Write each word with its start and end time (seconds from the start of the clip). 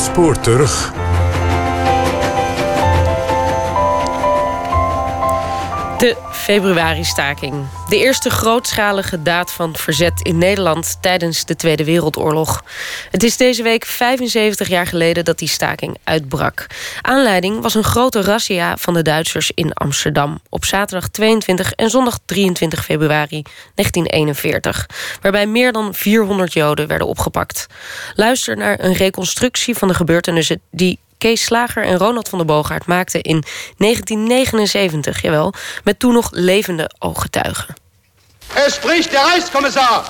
het 0.00 0.08
spoor 0.08 0.40
terug. 0.40 0.92
De 5.98 6.16
februari-staking. 6.50 7.66
De 7.88 7.98
eerste 7.98 8.30
grootschalige 8.30 9.22
daad 9.22 9.52
van 9.52 9.76
verzet 9.76 10.20
in 10.22 10.38
Nederland 10.38 10.98
tijdens 11.00 11.44
de 11.44 11.56
Tweede 11.56 11.84
Wereldoorlog. 11.84 12.64
Het 13.10 13.22
is 13.22 13.36
deze 13.36 13.62
week 13.62 13.84
75 13.84 14.68
jaar 14.68 14.86
geleden 14.86 15.24
dat 15.24 15.38
die 15.38 15.48
staking 15.48 15.98
uitbrak. 16.04 16.66
Aanleiding 17.02 17.60
was 17.60 17.74
een 17.74 17.84
grote 17.84 18.22
razzia 18.22 18.76
van 18.76 18.94
de 18.94 19.02
Duitsers 19.02 19.50
in 19.54 19.72
Amsterdam 19.72 20.40
op 20.48 20.64
zaterdag 20.64 21.08
22 21.08 21.72
en 21.72 21.90
zondag 21.90 22.18
23 22.24 22.84
februari 22.84 23.42
1941, 23.74 24.86
waarbij 25.20 25.46
meer 25.46 25.72
dan 25.72 25.94
400 25.94 26.52
Joden 26.52 26.86
werden 26.86 27.06
opgepakt. 27.06 27.66
Luister 28.14 28.56
naar 28.56 28.80
een 28.80 28.94
reconstructie 28.94 29.76
van 29.76 29.88
de 29.88 29.94
gebeurtenissen 29.94 30.60
die 30.70 30.98
Kees 31.20 31.44
Slager 31.44 31.84
en 31.84 31.98
Ronald 31.98 32.28
van 32.28 32.38
der 32.38 32.46
Boogaard 32.46 32.86
maakten 32.86 33.20
in 33.20 33.44
1979, 33.76 35.22
jawel, 35.22 35.52
met 35.84 35.98
toen 35.98 36.12
nog 36.12 36.28
levende 36.32 36.90
ooggetuigen. 36.98 37.74
Er 38.54 38.70
spricht 38.70 39.10
der 39.10 39.20
Reichskommissar. 39.20 40.04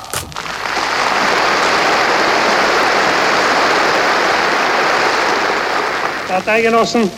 Parteigenossen, 6.27 7.11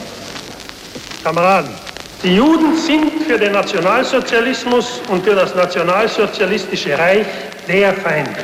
Kameraden, 1.22 1.74
die 2.22 2.34
Juden 2.34 2.76
sind 2.78 3.22
für 3.26 3.38
den 3.38 3.52
Nationalsozialismus 3.52 5.00
und 5.08 5.22
für 5.24 5.34
das 5.34 5.54
nationalsozialistische 5.54 6.98
Reich 6.98 7.26
der 7.68 7.94
Feind. 7.94 8.36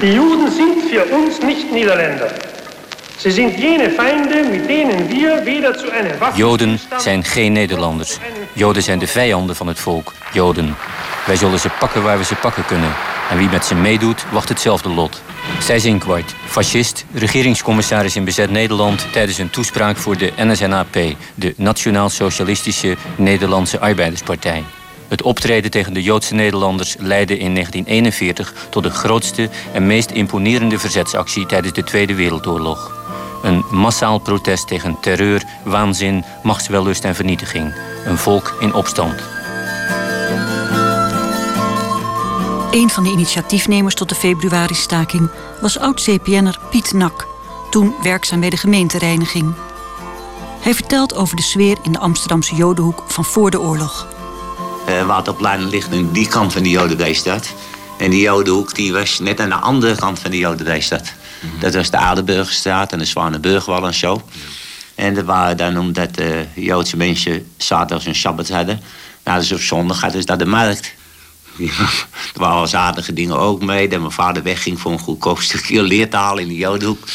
Die 0.00 0.12
Juden 0.14 0.50
sind 0.50 0.90
für 0.90 1.04
uns 1.04 1.40
nicht 1.40 1.70
Niederländer. 1.70 2.43
Ze 3.24 3.30
zijn 3.30 3.60
jene 3.60 3.90
vijanden 3.90 4.50
met 4.50 4.66
denen 4.66 5.06
we 5.06 5.40
weder 5.44 5.78
zu 5.78 5.88
einer 5.88 6.18
Waffe... 6.18 6.38
Joden 6.38 6.78
zijn 6.96 7.24
geen 7.24 7.52
Nederlanders. 7.52 8.18
Joden 8.52 8.82
zijn 8.82 8.98
de 8.98 9.06
vijanden 9.06 9.56
van 9.56 9.66
het 9.66 9.78
volk. 9.78 10.12
Joden. 10.32 10.76
Wij 11.26 11.36
zullen 11.36 11.60
ze 11.60 11.68
pakken 11.78 12.02
waar 12.02 12.18
we 12.18 12.24
ze 12.24 12.34
pakken 12.34 12.64
kunnen. 12.64 12.94
En 13.30 13.36
wie 13.38 13.48
met 13.48 13.64
ze 13.64 13.74
meedoet, 13.74 14.24
wacht 14.32 14.48
hetzelfde 14.48 14.88
lot. 14.88 15.22
Thijs 15.66 15.84
Inkwart, 15.84 16.34
fascist, 16.46 17.04
regeringscommissaris 17.12 18.16
in 18.16 18.24
bezet 18.24 18.50
Nederland... 18.50 19.06
tijdens 19.12 19.38
een 19.38 19.50
toespraak 19.50 19.96
voor 19.96 20.16
de 20.16 20.32
NSNAP... 20.36 20.98
de 21.34 21.54
Nationaal 21.56 22.08
Socialistische 22.08 22.96
Nederlandse 23.16 23.80
Arbeiderspartij. 23.80 24.64
Het 25.08 25.22
optreden 25.22 25.70
tegen 25.70 25.92
de 25.92 26.02
Joodse 26.02 26.34
Nederlanders 26.34 26.96
leidde 26.98 27.38
in 27.38 27.54
1941 27.54 28.54
tot 28.70 28.82
de 28.82 28.90
grootste 28.90 29.48
en 29.72 29.86
meest 29.86 30.10
imponerende 30.10 30.78
verzetsactie 30.78 31.46
tijdens 31.46 31.72
de 31.72 31.84
Tweede 31.84 32.14
Wereldoorlog. 32.14 33.03
Een 33.44 33.64
massaal 33.70 34.18
protest 34.18 34.66
tegen 34.66 34.96
terreur, 35.00 35.42
waanzin, 35.64 36.24
machtswellust 36.42 37.04
en 37.04 37.14
vernietiging. 37.14 37.74
Een 38.04 38.18
volk 38.18 38.56
in 38.60 38.74
opstand. 38.74 39.22
Een 42.70 42.90
van 42.90 43.04
de 43.04 43.10
initiatiefnemers 43.10 43.94
tot 43.94 44.08
de 44.08 44.14
februari-staking 44.14 45.30
was 45.60 45.78
oud-CPN'er 45.78 46.58
Piet 46.70 46.92
Nak, 46.92 47.26
toen 47.70 47.94
werkzaam 48.02 48.40
bij 48.40 48.50
de 48.50 48.56
gemeentereiniging. 48.56 49.54
Hij 50.60 50.74
vertelt 50.74 51.14
over 51.14 51.36
de 51.36 51.42
sfeer 51.42 51.76
in 51.82 51.92
de 51.92 51.98
Amsterdamse 51.98 52.54
Jodenhoek 52.54 53.02
van 53.06 53.24
voor 53.24 53.50
de 53.50 53.60
oorlog. 53.60 54.06
Uh, 54.88 55.06
Waterplein 55.06 55.68
ligt 55.68 55.92
aan 55.92 56.12
die 56.12 56.28
kant 56.28 56.52
van 56.52 56.62
de 56.62 56.70
Jodenwijstad. 56.70 57.52
En 57.98 58.10
die 58.10 58.20
Jodenhoek 58.20 58.74
die 58.74 58.92
was 58.92 59.18
net 59.18 59.40
aan 59.40 59.48
de 59.48 59.54
andere 59.54 59.96
kant 59.96 60.18
van 60.18 60.30
de 60.30 60.38
Jodenwijstad. 61.44 61.72
Dat 61.72 61.74
was 61.74 61.90
de 61.90 61.96
Aardenburgerstraat 61.96 62.92
en 62.92 62.98
de 62.98 63.04
Zwanenburgwal 63.04 63.86
en 63.86 63.94
zo. 63.94 64.22
En 64.94 65.14
dat 65.14 65.24
waren 65.24 65.56
dan 65.56 65.78
omdat 65.78 66.14
de 66.14 66.44
uh, 66.56 66.64
Joodse 66.66 66.96
mensen 66.96 67.46
zaterdags 67.56 68.06
een 68.06 68.14
Sabbat 68.14 68.48
hadden. 68.48 68.80
Nou, 69.24 69.38
dus 69.38 69.52
op 69.52 69.60
zondag 69.60 70.00
hadden 70.00 70.20
ze 70.20 70.28
naar 70.28 70.38
de 70.38 70.46
markt. 70.46 70.94
Ja, 71.56 71.78
er 72.34 72.40
waren 72.40 72.70
wel 72.70 72.80
aardige 72.80 73.12
dingen 73.12 73.38
ook 73.38 73.62
mee. 73.62 73.88
Dat 73.88 74.00
mijn 74.00 74.12
vader 74.12 74.42
wegging 74.42 74.80
voor 74.80 74.92
een 74.92 74.98
goedkoop 74.98 75.40
stukje 75.40 75.82
leer 75.92 76.10
te 76.10 76.16
halen 76.16 76.42
in 76.42 76.48
de 76.48 76.56
Jodenhoek. 76.56 77.08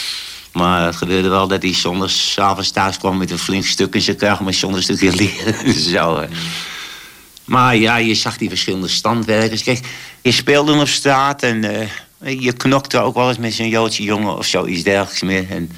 Maar 0.54 0.86
het 0.86 0.96
gebeurde 0.96 1.30
wel 1.30 1.48
dat 1.48 1.62
hij 1.62 1.74
zondags 1.74 2.40
avonds 2.40 2.72
thuis 2.72 2.98
kwam 2.98 3.18
met 3.18 3.32
een 3.32 3.40
flink 3.40 3.66
stuk 3.66 3.96
in 3.96 4.02
zijn 4.02 4.18
kracht, 4.18 4.42
maar 4.42 4.54
zonder 4.54 4.84
stukje 4.84 5.16
leer. 5.22 5.74
zo. 5.74 6.26
Maar 7.46 7.76
ja, 7.76 7.96
je 7.96 8.16
zag 8.16 8.38
die 8.38 8.50
verschillende 8.50 8.88
standwerkers. 8.88 9.64
Kijk, 9.64 9.88
je 10.22 10.32
speelde 10.32 10.74
op 10.74 10.88
straat 10.88 11.44
en 11.44 11.64
uh, 11.64 11.80
je 12.24 12.54
knokte 12.54 13.00
ook 13.00 13.16
wel 13.16 13.30
eens 13.30 13.38
met 13.38 13.54
zo'n 13.54 13.70
Joodse 13.70 14.04
jongen 14.04 14.38
of 14.38 14.46
zoiets 14.46 14.84
dergelijks 14.84 15.22
meer. 15.22 15.50
En 15.50 15.72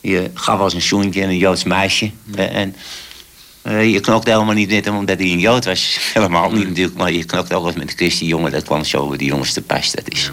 je 0.00 0.30
gaf 0.34 0.56
wel 0.56 0.64
eens 0.64 0.74
een 0.74 0.82
zoentje 0.82 1.22
aan 1.22 1.28
een 1.28 1.38
Joods 1.38 1.64
meisje. 1.64 2.10
En 2.34 2.74
uh, 3.62 3.92
je 3.92 4.00
knokte 4.00 4.30
helemaal 4.30 4.54
niet 4.54 4.68
net 4.68 4.88
omdat 4.88 5.18
hij 5.18 5.30
een 5.30 5.38
Jood 5.38 5.64
was. 5.64 5.98
Helemaal 6.14 6.50
niet 6.50 6.68
natuurlijk, 6.68 6.96
maar 6.96 7.12
je 7.12 7.24
knokte 7.24 7.54
ook 7.54 7.60
wel 7.60 7.70
eens 7.70 7.80
met 7.80 7.90
een 7.90 7.96
christenjongen. 7.96 8.52
Dat 8.52 8.64
kwam 8.64 8.84
zo 8.84 9.08
bij 9.08 9.18
die 9.18 9.28
jongens 9.28 9.52
te 9.52 9.62
pas, 9.62 9.92
dat 9.92 10.08
is. 10.10 10.30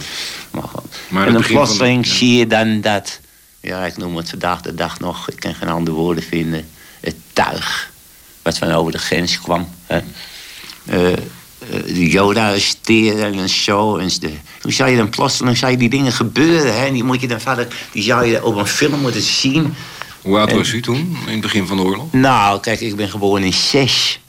Maar, 0.51 0.63
maar 1.07 1.27
en 1.27 1.33
dan 1.33 1.41
plotseling 1.41 2.05
zie 2.05 2.37
je 2.37 2.47
dan 2.47 2.81
dat... 2.81 3.19
Ja, 3.59 3.85
ik 3.85 3.97
noem 3.97 4.17
het 4.17 4.29
vandaag 4.29 4.61
de 4.61 4.73
dag 4.73 4.99
nog. 4.99 5.29
Ik 5.29 5.39
kan 5.39 5.55
geen 5.55 5.69
andere 5.69 5.97
woorden 5.97 6.23
vinden. 6.23 6.69
Het 6.99 7.15
tuig. 7.33 7.91
Wat 8.41 8.57
van 8.57 8.71
over 8.71 8.91
de 8.91 8.97
grens 8.97 9.41
kwam. 9.41 9.67
Hè. 9.85 9.99
Uh, 10.89 11.17
de 11.85 12.09
Joden 12.09 12.43
arresteren 12.43 13.33
en 13.33 13.49
zo. 13.49 13.97
En 13.97 14.09
de, 14.19 14.31
hoe 14.61 14.71
zou 14.71 14.89
je 14.89 14.97
dan 14.97 15.09
plotseling 15.09 15.57
zou 15.57 15.71
je 15.71 15.77
die 15.77 15.89
dingen 15.89 16.11
gebeuren? 16.11 16.79
Hè? 16.79 16.85
En 16.85 16.93
die 16.93 17.03
moet 17.03 17.21
je 17.21 17.27
dan 17.27 17.41
verder, 17.41 17.67
die 17.91 18.03
zou 18.03 18.25
je 18.25 18.43
op 18.43 18.55
een 18.55 18.67
film 18.67 18.99
moeten 18.99 19.21
zien. 19.21 19.75
Hoe 20.21 20.37
oud 20.37 20.51
was 20.51 20.71
u 20.71 20.81
toen, 20.81 21.17
in 21.25 21.31
het 21.31 21.41
begin 21.41 21.67
van 21.67 21.77
de 21.77 21.83
oorlog? 21.83 22.11
Nou, 22.11 22.59
kijk, 22.59 22.79
ik 22.79 22.95
ben 22.95 23.09
geboren 23.09 23.43
in 23.43 23.53
6. 23.53 24.19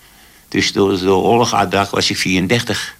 Dus 0.48 0.72
door 0.72 0.98
de 0.98 1.12
oorlog 1.12 1.54
uitbrak 1.54 1.90
was 1.90 2.10
ik 2.10 2.16
34. 2.16 2.96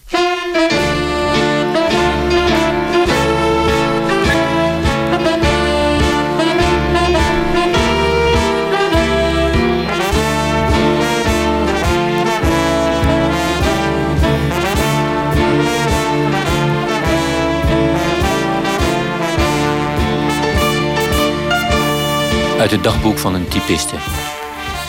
Uit 22.59 22.71
het 22.71 22.85
dagboek 22.85 23.19
van 23.19 23.35
een 23.35 23.49
typiste. 23.49 23.95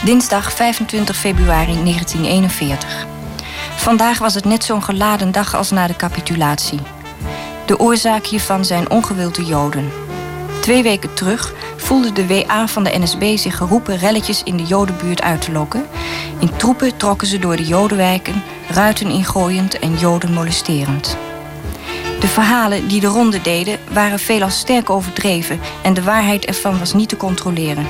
Dinsdag 0.05 0.53
25 0.53 1.15
februari 1.15 1.83
1941. 1.83 3.05
Vandaag 3.75 4.19
was 4.19 4.33
het 4.33 4.45
net 4.45 4.63
zo'n 4.63 4.83
geladen 4.83 5.31
dag 5.31 5.55
als 5.55 5.71
na 5.71 5.87
de 5.87 5.95
capitulatie. 5.95 6.79
De 7.65 7.79
oorzaak 7.79 8.25
hiervan 8.25 8.65
zijn 8.65 8.89
ongewilde 8.89 9.45
Joden. 9.45 9.91
Twee 10.61 10.83
weken 10.83 11.13
terug 11.13 11.53
voelde 11.75 12.11
de 12.11 12.27
WA 12.27 12.67
van 12.67 12.83
de 12.83 12.97
NSB 12.99 13.37
zich 13.37 13.57
geroepen 13.57 13.97
relletjes 13.97 14.43
in 14.43 14.57
de 14.57 14.65
Jodenbuurt 14.65 15.21
uit 15.21 15.41
te 15.41 15.51
lokken. 15.51 15.85
In 16.39 16.55
troepen 16.55 16.97
trokken 16.97 17.27
ze 17.27 17.39
door 17.39 17.55
de 17.55 17.65
Jodenwijken, 17.65 18.43
ruiten 18.69 19.09
ingooiend 19.09 19.79
en 19.79 19.97
Joden 19.97 20.33
molesterend. 20.33 21.17
De 22.19 22.27
verhalen 22.27 22.87
die 22.87 23.01
de 23.01 23.07
ronde 23.07 23.41
deden 23.41 23.79
waren 23.91 24.19
veelal 24.19 24.49
sterk 24.49 24.89
overdreven 24.89 25.59
en 25.83 25.93
de 25.93 26.03
waarheid 26.03 26.45
ervan 26.45 26.79
was 26.79 26.93
niet 26.93 27.09
te 27.09 27.17
controleren. 27.17 27.87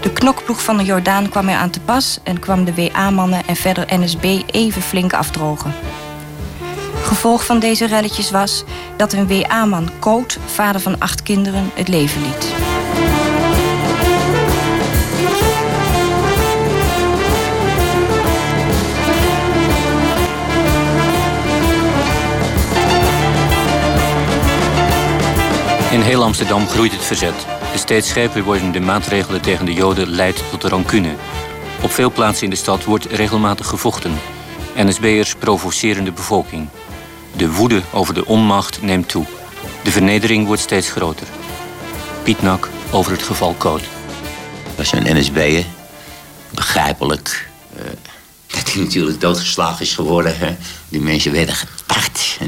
De 0.00 0.12
knokploeg 0.12 0.62
van 0.62 0.76
de 0.76 0.84
Jordaan 0.84 1.28
kwam 1.28 1.48
er 1.48 1.56
aan 1.56 1.70
te 1.70 1.80
pas 1.80 2.18
en 2.22 2.38
kwam 2.38 2.64
de 2.64 2.74
WA-mannen 2.74 3.46
en 3.46 3.56
verder 3.56 3.86
NSB 3.98 4.24
even 4.50 4.82
flink 4.82 5.12
afdrogen. 5.12 5.72
Gevolg 7.02 7.44
van 7.44 7.58
deze 7.58 7.86
relletjes 7.86 8.30
was 8.30 8.64
dat 8.96 9.12
een 9.12 9.28
WA-man 9.28 9.90
Koot, 9.98 10.38
vader 10.46 10.80
van 10.80 10.98
acht 10.98 11.22
kinderen, 11.22 11.70
het 11.74 11.88
leven 11.88 12.22
liet. 12.22 12.73
In 25.94 26.00
heel 26.00 26.22
Amsterdam 26.22 26.68
groeit 26.68 26.92
het 26.92 27.04
verzet. 27.04 27.46
De 27.72 27.78
steeds 27.78 28.08
scherper 28.08 28.42
wordende 28.42 28.80
maatregelen 28.80 29.40
tegen 29.40 29.66
de 29.66 29.72
Joden 29.72 30.08
leidt 30.08 30.42
tot 30.50 30.64
rancune. 30.64 31.14
Op 31.82 31.90
veel 31.90 32.12
plaatsen 32.12 32.44
in 32.44 32.50
de 32.50 32.56
stad 32.56 32.84
wordt 32.84 33.04
regelmatig 33.04 33.66
gevochten. 33.66 34.12
NSB'ers 34.76 35.34
provoceren 35.34 36.04
de 36.04 36.12
bevolking. 36.12 36.68
De 37.36 37.50
woede 37.50 37.82
over 37.92 38.14
de 38.14 38.26
onmacht 38.26 38.82
neemt 38.82 39.08
toe. 39.08 39.24
De 39.82 39.90
vernedering 39.90 40.46
wordt 40.46 40.62
steeds 40.62 40.90
groter. 40.90 41.26
Piet 42.22 42.42
Nak 42.42 42.68
over 42.90 43.12
het 43.12 43.22
geval 43.22 43.54
Koot. 43.58 43.82
Dat 44.76 44.86
zijn 44.86 45.18
NSB'er. 45.18 45.64
Begrijpelijk. 46.50 47.48
Uh, 47.76 47.82
dat 48.54 48.72
hij 48.72 48.82
natuurlijk 48.82 49.20
doodgeslagen 49.20 49.80
is 49.80 49.94
geworden. 49.94 50.38
Hè? 50.38 50.56
Die 50.88 51.00
mensen 51.00 51.32
werden 51.32 51.54
getart. 51.54 52.38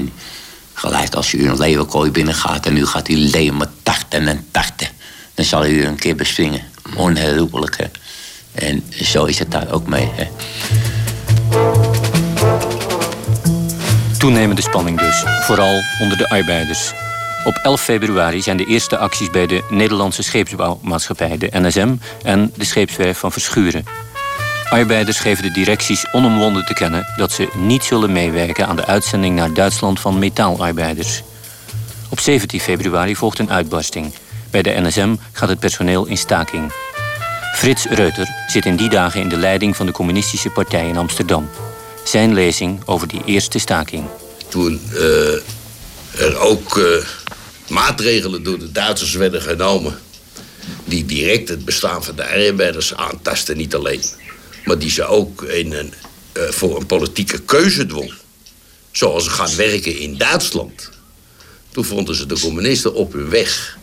Gelijk 0.87 1.15
als 1.15 1.31
je 1.31 1.45
een 1.45 1.59
leeuwenkooi 1.59 2.11
binnengaat 2.11 2.67
en 2.67 2.73
nu 2.73 2.87
gaat 2.87 3.07
hij 3.07 3.17
leeuwen 3.17 3.57
met 3.57 3.69
tarten 3.83 4.29
en 4.29 4.47
tarten. 4.51 4.89
dan 5.35 5.45
zal 5.45 5.67
u 5.67 5.85
een 5.85 5.97
keer 5.97 6.15
bespringen. 6.15 6.63
Onherroepelijk, 6.97 7.77
hè. 7.77 7.85
En 8.53 8.85
zo 8.91 9.25
is 9.25 9.39
het 9.39 9.51
daar 9.51 9.73
ook 9.73 9.87
mee, 9.87 10.09
hè. 10.13 10.27
Toenemende 14.19 14.63
spanning 14.63 14.99
dus, 14.99 15.25
vooral 15.41 15.83
onder 16.01 16.19
de 16.19 16.29
arbeiders. 16.29 16.93
Op 17.45 17.61
11 17.63 17.81
februari 17.81 18.43
zijn 18.43 18.57
de 18.57 18.67
eerste 18.67 18.99
acties 18.99 19.31
bij 19.31 19.47
de 19.47 19.65
Nederlandse 19.71 20.23
Scheepsbouwmaatschappij, 20.23 21.39
de 21.39 21.49
NSM, 21.53 21.95
en 22.23 22.53
de 22.57 22.65
scheepswerf 22.65 23.19
van 23.19 23.33
Verschuren. 23.33 23.85
Arbeiders 24.71 25.19
geven 25.19 25.43
de 25.43 25.51
directies 25.51 26.07
onomwonden 26.13 26.65
te 26.65 26.75
kennen 26.75 27.07
dat 27.17 27.33
ze 27.33 27.49
niet 27.55 27.85
zullen 27.85 28.13
meewerken 28.13 28.67
aan 28.67 28.77
de 28.77 28.87
uitzending 28.87 29.37
naar 29.37 29.53
Duitsland 29.53 30.01
van 30.01 30.19
metaalarbeiders. 30.19 31.23
Op 32.09 32.21
17 32.21 32.61
februari 32.61 33.17
volgt 33.17 33.39
een 33.39 33.51
uitbarsting. 33.51 34.15
Bij 34.51 34.63
de 34.63 34.81
NSM 34.81 35.15
gaat 35.33 35.49
het 35.49 35.59
personeel 35.59 36.07
in 36.07 36.17
staking. 36.17 36.73
Frits 37.55 37.85
Reuter 37.85 38.29
zit 38.47 38.67
in 38.67 38.77
die 38.77 38.89
dagen 38.89 39.21
in 39.21 39.29
de 39.29 39.37
leiding 39.37 39.77
van 39.77 39.87
de 39.87 39.93
Communistische 39.93 40.51
Partij 40.51 40.89
in 40.89 40.97
Amsterdam. 40.97 41.49
Zijn 42.05 42.35
lezing 42.35 42.81
over 42.85 43.09
die 43.09 43.23
eerste 43.25 43.59
staking. 43.59 44.05
Toen 44.49 44.81
uh, 44.93 45.33
er 46.19 46.39
ook 46.39 46.77
uh, 46.77 46.85
maatregelen 47.69 48.43
door 48.43 48.59
de 48.59 48.73
Duitsers 48.73 49.15
werden 49.15 49.43
genomen... 49.43 49.99
die 50.85 51.05
direct 51.05 51.49
het 51.49 51.65
bestaan 51.65 52.05
van 52.05 52.17
de 52.17 52.27
arbeiders 52.27 52.95
aantasten, 52.95 53.57
niet 53.57 53.75
alleen... 53.75 54.03
maar 54.67 54.79
die 54.79 54.91
ze 54.91 55.05
ook 55.05 55.43
in 55.43 55.73
een, 55.73 55.93
uh, 56.37 56.43
voor 56.51 56.77
een 56.77 56.87
politieke 56.87 57.39
keuze 57.39 57.87
dwong. 57.87 58.13
Zoals 58.93 59.25
ze 59.25 59.31
gaan 59.31 59.57
werken 59.57 59.99
in 59.99 60.17
Duitsland. 60.17 60.91
Toen 61.71 61.85
vonden 61.85 62.15
ze 62.15 62.27
de 62.27 62.41
communisten 62.41 62.95
op 62.95 63.13
hun 63.13 63.29
weg. 63.29 63.79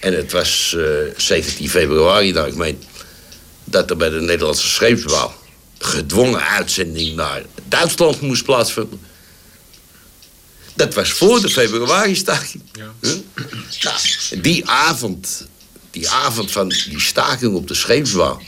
En 0.00 0.16
het 0.16 0.32
was 0.32 0.76
17 1.16 1.70
februari, 1.70 2.32
nou 2.32 2.48
ik 2.48 2.54
meen... 2.54 2.82
dat 3.64 3.90
er 3.90 3.96
bij 3.96 4.08
de 4.08 4.20
Nederlandse 4.20 4.68
scheepsbouw 4.68 5.34
gedwongen 5.78 6.40
uitzending 6.40 7.16
naar 7.16 7.42
Duitsland 7.68 8.20
moest 8.20 8.44
plaatsvinden. 8.44 9.00
Dat 10.74 10.94
was 10.94 11.12
voor 11.12 11.40
de 11.40 11.50
februari-staking. 11.50 12.62
Ja. 12.72 12.92
Nou, 13.82 13.96
die 14.40 14.66
avond, 14.66 15.46
die 15.90 16.08
avond 16.08 16.50
van 16.50 16.68
die 16.68 17.00
staking 17.00 17.54
op 17.54 17.68
de 17.68 17.74
scheepsbouw... 17.74 18.40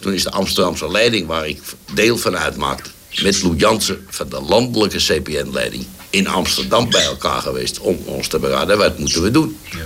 toen 0.00 0.12
is 0.12 0.22
de 0.22 0.30
Amsterdamse 0.30 0.90
leiding, 0.90 1.26
waar 1.26 1.48
ik 1.48 1.60
deel 1.94 2.18
van 2.18 2.36
uitmaakte... 2.36 2.90
met 3.22 3.42
Lou 3.42 3.56
Jansen 3.56 4.06
van 4.08 4.28
de 4.28 4.40
landelijke 4.40 4.96
CPN-leiding... 4.96 5.86
in 6.10 6.26
Amsterdam 6.26 6.90
bij 6.90 7.04
elkaar 7.04 7.40
geweest 7.40 7.78
om 7.78 7.98
ons 8.04 8.28
te 8.28 8.38
beraden... 8.38 8.78
wat 8.78 8.98
moeten 8.98 9.22
we 9.22 9.30
doen. 9.30 9.58
Ja. 9.70 9.78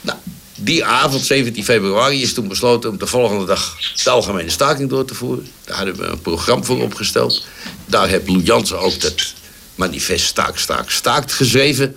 Nou, 0.00 0.18
die 0.54 0.84
avond, 0.84 1.24
17 1.24 1.64
februari, 1.64 2.22
is 2.22 2.34
toen 2.34 2.48
besloten 2.48 2.90
om 2.90 2.98
de 2.98 3.06
volgende 3.06 3.44
dag 3.44 3.76
de 4.04 4.10
algemene 4.10 4.50
staking 4.50 4.88
door 4.88 5.04
te 5.04 5.14
voeren. 5.14 5.48
Daar 5.64 5.76
hadden 5.76 5.96
we 5.96 6.04
een 6.04 6.20
programma 6.20 6.64
voor 6.64 6.82
opgesteld. 6.82 7.46
Daar 7.86 8.08
heeft 8.08 8.28
Lou 8.28 8.42
Jansen 8.42 8.80
ook 8.80 9.00
dat 9.00 9.34
manifest 9.74 10.26
Staak, 10.26 10.58
Staak, 10.58 10.90
Staakt 10.90 11.32
geschreven. 11.32 11.96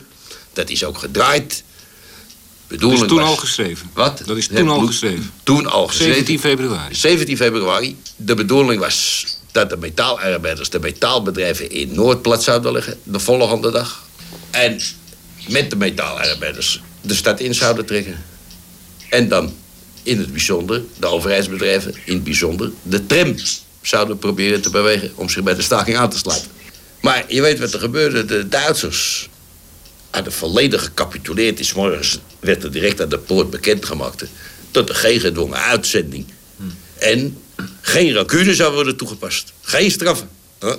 Dat 0.54 0.70
is 0.70 0.84
ook 0.84 0.98
gedraaid. 0.98 1.64
Bedoeling 2.70 3.00
dat 3.00 3.10
is 3.10 3.16
toen 3.16 3.26
al 3.26 3.36
geschreven? 3.36 3.90
Wat? 3.94 4.22
Dat 4.26 4.38
is 4.38 4.48
toen 4.48 4.70
al 4.70 4.86
geschreven? 4.86 5.32
Toen 5.44 5.66
al 5.66 5.88
geschreven. 5.88 6.14
17 6.14 6.40
februari? 6.40 6.96
17 6.96 7.38
februari. 7.38 7.98
De 8.16 8.36
bedoeling 8.36 8.80
was 8.80 9.26
dat 9.52 9.70
de 9.70 9.78
metaalarbeiders, 9.78 10.70
de 10.70 10.80
metaalbedrijven 10.80 11.72
in 11.72 11.94
Noordplat 11.94 12.44
zouden 12.44 12.72
liggen. 12.72 13.00
De 13.04 13.20
volgende 13.20 13.72
dag. 13.72 14.04
En 14.52 14.80
met 15.48 15.70
de 15.70 15.76
metaalarbeiders 15.76 16.82
de 17.02 17.16
stad 17.16 17.40
in 17.40 17.56
zouden 17.56 17.86
trekken. 17.86 18.24
En 19.10 19.28
dan 19.28 19.54
in 20.04 20.18
het 20.18 20.32
bijzonder 20.32 20.84
de 21.00 21.08
overheidsbedrijven, 21.08 21.96
in 22.06 22.14
het 22.14 22.24
bijzonder 22.24 22.72
de 22.82 23.06
tram 23.06 23.36
zouden 23.82 24.18
proberen 24.18 24.62
te 24.62 24.70
bewegen 24.70 25.12
om 25.16 25.30
zich 25.30 25.44
bij 25.44 25.56
de 25.56 25.62
staking 25.62 25.98
aan 25.98 26.10
te 26.10 26.18
sluiten. 26.18 26.52
Maar 27.02 27.26
je 27.28 27.42
weet 27.42 27.60
wat 27.60 27.74
er 27.74 27.80
gebeurde. 27.80 28.26
De 28.26 28.48
Duitsers 28.48 29.30
hadden 30.10 30.34
volledig 30.34 30.84
gecapituleerd. 30.84 31.60
Is 31.60 31.74
morgens 31.74 32.20
werd 32.40 32.64
er 32.64 32.72
direct 32.72 33.02
aan 33.02 33.10
de 33.10 33.18
poort 33.18 33.50
bekendgemaakt 33.50 34.26
dat 34.72 34.90
er 34.90 34.96
geen 34.96 35.20
gedwongen 35.20 35.58
uitzending 35.58 36.26
en 37.00 37.38
geen 37.82 38.14
rancune 38.14 38.56
zou 38.56 38.74
worden 38.74 38.98
toegepast. 38.98 39.54
Geen 39.62 39.92
straffen. 39.92 40.30
Nou, 40.60 40.78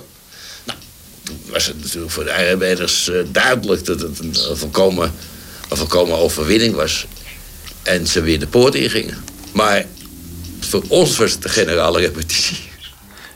toen 1.23 1.39
was 1.49 1.65
het 1.65 1.81
natuurlijk 1.81 2.11
voor 2.11 2.23
de 2.23 2.33
arbeiders 2.33 3.07
uh, 3.09 3.23
duidelijk 3.31 3.85
dat 3.85 3.99
het 3.99 4.19
een, 4.19 4.35
een, 4.49 4.57
volkomen, 4.57 5.13
een 5.69 5.77
volkomen 5.77 6.17
overwinning 6.17 6.75
was. 6.75 7.05
En 7.83 8.07
ze 8.07 8.21
weer 8.21 8.39
de 8.39 8.47
poort 8.47 8.75
ingingen. 8.75 9.23
Maar 9.51 9.85
voor 10.59 10.83
ons 10.87 11.17
was 11.17 11.31
het 11.31 11.41
de 11.41 11.49
generale 11.49 11.99
repetitie. 11.99 12.57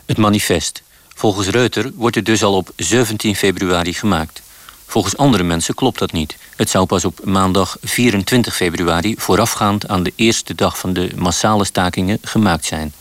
Het 0.06 0.16
manifest. 0.16 0.82
Volgens 1.14 1.48
Reuter 1.48 1.90
wordt 1.94 2.16
het 2.16 2.26
dus 2.26 2.42
al 2.42 2.54
op 2.54 2.70
17 2.76 3.36
februari 3.36 3.92
gemaakt. 3.92 4.42
Volgens 4.86 5.16
andere 5.16 5.42
mensen 5.42 5.74
klopt 5.74 5.98
dat 5.98 6.12
niet. 6.12 6.36
Het 6.56 6.70
zou 6.70 6.86
pas 6.86 7.04
op 7.04 7.24
maandag 7.24 7.76
24 7.82 8.56
februari, 8.56 9.14
voorafgaand 9.18 9.88
aan 9.88 10.02
de 10.02 10.12
eerste 10.16 10.54
dag 10.54 10.78
van 10.78 10.92
de 10.92 11.10
massale 11.16 11.64
stakingen, 11.64 12.18
gemaakt 12.22 12.64
zijn. 12.64 12.92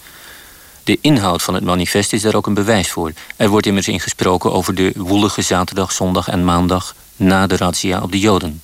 De 0.83 0.97
inhoud 1.01 1.43
van 1.43 1.53
het 1.53 1.63
manifest 1.63 2.13
is 2.13 2.21
daar 2.21 2.35
ook 2.35 2.47
een 2.47 2.53
bewijs 2.53 2.91
voor. 2.91 3.11
Er 3.35 3.49
wordt 3.49 3.65
immers 3.65 3.87
ingesproken 3.87 4.51
over 4.51 4.75
de 4.75 4.93
woelige 4.95 5.41
zaterdag, 5.41 5.91
zondag 5.91 6.27
en 6.27 6.45
maandag 6.45 6.95
na 7.15 7.47
de 7.47 7.57
razzia 7.57 8.01
op 8.01 8.11
de 8.11 8.19
Joden. 8.19 8.61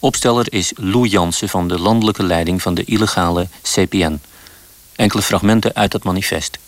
Opsteller 0.00 0.52
is 0.52 0.72
Lou 0.74 1.06
Jansen 1.06 1.48
van 1.48 1.68
de 1.68 1.78
landelijke 1.78 2.22
leiding 2.22 2.62
van 2.62 2.74
de 2.74 2.84
illegale 2.84 3.48
CPN. 3.62 4.20
Enkele 4.96 5.22
fragmenten 5.22 5.74
uit 5.74 5.90
dat 5.90 6.04
manifest. 6.04 6.58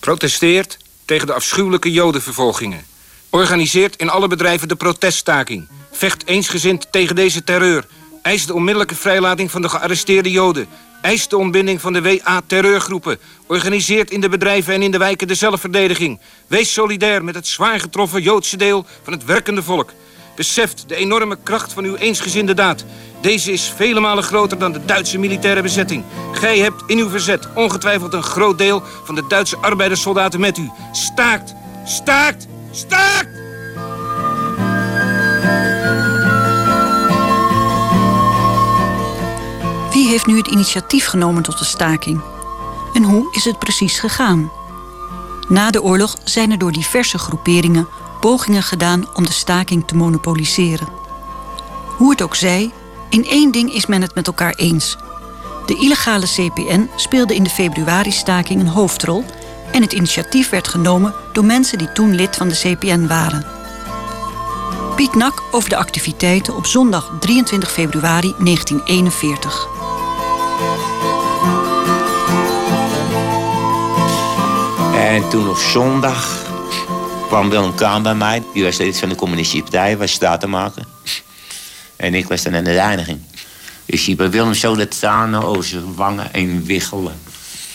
Protesteert 0.00 0.76
tegen 1.04 1.26
de 1.26 1.32
afschuwelijke 1.32 1.90
jodenvervolgingen. 1.90 2.84
Organiseert 3.34 3.96
in 3.96 4.10
alle 4.10 4.28
bedrijven 4.28 4.68
de 4.68 4.76
proteststaking. 4.76 5.68
Vecht 5.90 6.26
eensgezind 6.26 6.92
tegen 6.92 7.14
deze 7.14 7.44
terreur. 7.44 7.86
Eist 8.22 8.46
de 8.46 8.54
onmiddellijke 8.54 8.94
vrijlating 8.94 9.50
van 9.50 9.62
de 9.62 9.68
gearresteerde 9.68 10.30
joden. 10.30 10.66
Eist 11.02 11.30
de 11.30 11.36
ontbinding 11.36 11.80
van 11.80 11.92
de 11.92 12.02
WA-terreurgroepen. 12.02 13.18
Organiseert 13.46 14.10
in 14.10 14.20
de 14.20 14.28
bedrijven 14.28 14.74
en 14.74 14.82
in 14.82 14.90
de 14.90 14.98
wijken 14.98 15.28
de 15.28 15.34
zelfverdediging. 15.34 16.20
Wees 16.46 16.72
solidair 16.72 17.24
met 17.24 17.34
het 17.34 17.46
zwaar 17.46 17.80
getroffen 17.80 18.22
Joodse 18.22 18.56
deel 18.56 18.86
van 19.02 19.12
het 19.12 19.24
werkende 19.24 19.62
volk. 19.62 19.92
Beseft 20.36 20.84
de 20.88 20.96
enorme 20.96 21.38
kracht 21.42 21.72
van 21.72 21.84
uw 21.84 21.96
eensgezinde 21.96 22.54
daad. 22.54 22.84
Deze 23.20 23.52
is 23.52 23.72
vele 23.76 24.00
malen 24.00 24.24
groter 24.24 24.58
dan 24.58 24.72
de 24.72 24.84
Duitse 24.84 25.18
militaire 25.18 25.62
bezetting. 25.62 26.04
Gij 26.32 26.58
hebt 26.58 26.82
in 26.86 26.98
uw 26.98 27.08
verzet 27.08 27.48
ongetwijfeld 27.54 28.12
een 28.12 28.22
groot 28.22 28.58
deel 28.58 28.82
van 29.04 29.14
de 29.14 29.24
Duitse 29.28 29.56
arbeiderssoldaten 29.56 30.40
met 30.40 30.58
u. 30.58 30.70
Staakt! 30.92 31.54
Staakt! 31.84 32.46
Staakt! 32.72 33.28
Wie 39.92 40.08
heeft 40.08 40.26
nu 40.26 40.36
het 40.36 40.46
initiatief 40.46 41.06
genomen 41.06 41.42
tot 41.42 41.58
de 41.58 41.64
staking? 41.64 42.20
En 42.92 43.02
hoe 43.02 43.28
is 43.32 43.44
het 43.44 43.58
precies 43.58 43.98
gegaan? 43.98 44.50
Na 45.48 45.70
de 45.70 45.82
oorlog 45.82 46.16
zijn 46.24 46.50
er 46.50 46.58
door 46.58 46.72
diverse 46.72 47.18
groeperingen 47.18 47.88
pogingen 48.20 48.62
gedaan 48.62 49.08
om 49.14 49.26
de 49.26 49.32
staking 49.32 49.86
te 49.86 49.96
monopoliseren. 49.96 50.88
Hoe 51.96 52.10
het 52.10 52.22
ook 52.22 52.34
zij, 52.34 52.72
in 53.08 53.24
één 53.24 53.50
ding 53.50 53.72
is 53.72 53.86
men 53.86 54.02
het 54.02 54.14
met 54.14 54.26
elkaar 54.26 54.54
eens. 54.54 54.96
De 55.66 55.76
illegale 55.76 56.26
CPN 56.26 56.90
speelde 56.96 57.34
in 57.34 57.42
de 57.42 57.50
februari-staking 57.50 58.60
een 58.60 58.68
hoofdrol 58.68 59.24
en 59.72 59.82
het 59.82 59.92
initiatief 59.92 60.50
werd 60.50 60.68
genomen 60.68 61.14
door 61.32 61.44
mensen 61.44 61.78
die 61.78 61.92
toen 61.92 62.14
lid 62.14 62.36
van 62.36 62.48
de 62.48 62.54
CPN 62.54 63.06
waren. 63.06 63.46
Piet 64.96 65.14
Nak 65.14 65.42
over 65.50 65.68
de 65.68 65.76
activiteiten 65.76 66.56
op 66.56 66.66
zondag 66.66 67.12
23 67.20 67.72
februari 67.72 68.34
1941. 68.38 69.66
En 74.94 75.28
toen 75.28 75.48
op 75.48 75.56
zondag 75.56 76.42
kwam 77.26 77.50
Willem 77.50 77.74
Kaan 77.74 78.02
bij 78.02 78.14
mij. 78.14 78.42
Die 78.52 78.64
was 78.64 78.76
lid 78.76 78.98
van 78.98 79.08
de 79.08 79.14
communistische 79.14 79.62
partij, 79.62 79.96
was 79.96 80.12
statenmaker. 80.12 80.84
En 81.96 82.14
ik 82.14 82.28
was 82.28 82.42
dan 82.42 82.54
in 82.54 82.64
de 82.64 82.72
reiniging. 82.72 83.20
Ik 83.84 83.98
zie 83.98 84.16
bij 84.16 84.30
Willem 84.30 84.54
zo 84.54 84.76
dat 84.76 84.98
tranen 84.98 85.42
over 85.42 85.64
zijn 85.64 85.94
wangen 85.94 86.32
en 86.32 86.64
wiggelen. 86.64 87.20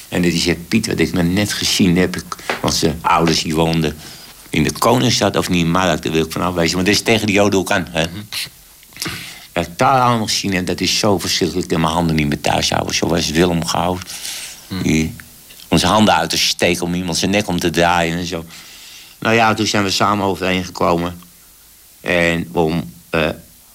En 0.10 0.22
die 0.22 0.40
zegt, 0.40 0.68
Piet, 0.68 0.88
wat 0.88 1.00
ik 1.00 1.14
me 1.14 1.24
net 1.24 1.54
gezien 1.54 1.98
heb... 1.98 2.24
want 2.62 2.74
zijn 2.74 3.00
ouders 3.02 3.42
die 3.42 3.56
woonden 3.56 3.98
in 4.50 4.64
de 4.64 4.72
Koningsstad 4.72 5.36
of 5.36 5.50
niet 5.50 5.64
in 5.64 5.72
Markt, 5.72 6.04
daar 6.04 6.12
wil 6.12 6.26
ik 6.26 6.32
vanaf 6.32 6.54
wezen. 6.54 6.76
Maar 6.76 6.86
dat 6.86 6.94
is 6.94 7.02
tegen 7.02 7.28
de 7.28 7.34
Joden 7.34 7.60
ook 7.60 7.72
aan. 7.72 7.88
Hè? 7.92 8.06
Dat 9.52 9.66
ik 9.66 9.78
daar 9.78 10.02
allemaal 10.02 10.26
gezien 10.26 10.54
en 10.54 10.66
dat 10.66 10.82
is 10.82 11.00
zo 11.00 11.18
verschrikkelijk... 11.18 11.70
dat 11.70 11.80
mijn 11.80 11.94
handen 11.94 12.16
niet 12.16 12.28
meer 12.28 12.42
thuis 12.42 12.70
houden. 12.70 12.96
Zo 12.96 13.08
was 13.08 13.30
Willem 13.30 13.66
gehouden. 13.66 14.08
Die, 14.84 15.16
onze 15.68 15.88
handen 15.88 16.16
uit 16.16 16.30
te 16.30 16.38
steken 16.38 16.84
om 16.84 16.94
iemand 16.94 17.18
zijn 17.18 17.32
nek 17.32 17.48
om 17.48 17.60
te 17.60 17.70
draaien 17.70 18.18
en 18.18 18.26
zo. 18.26 18.46
Nou 19.20 19.36
ja, 19.36 19.54
toen 19.54 19.68
zijn 19.68 19.84
we 19.84 19.90
samen 19.90 20.26
overeengekomen. 20.26 21.22
En 22.02 22.50
om, 22.52 22.94
uh, 23.12 23.30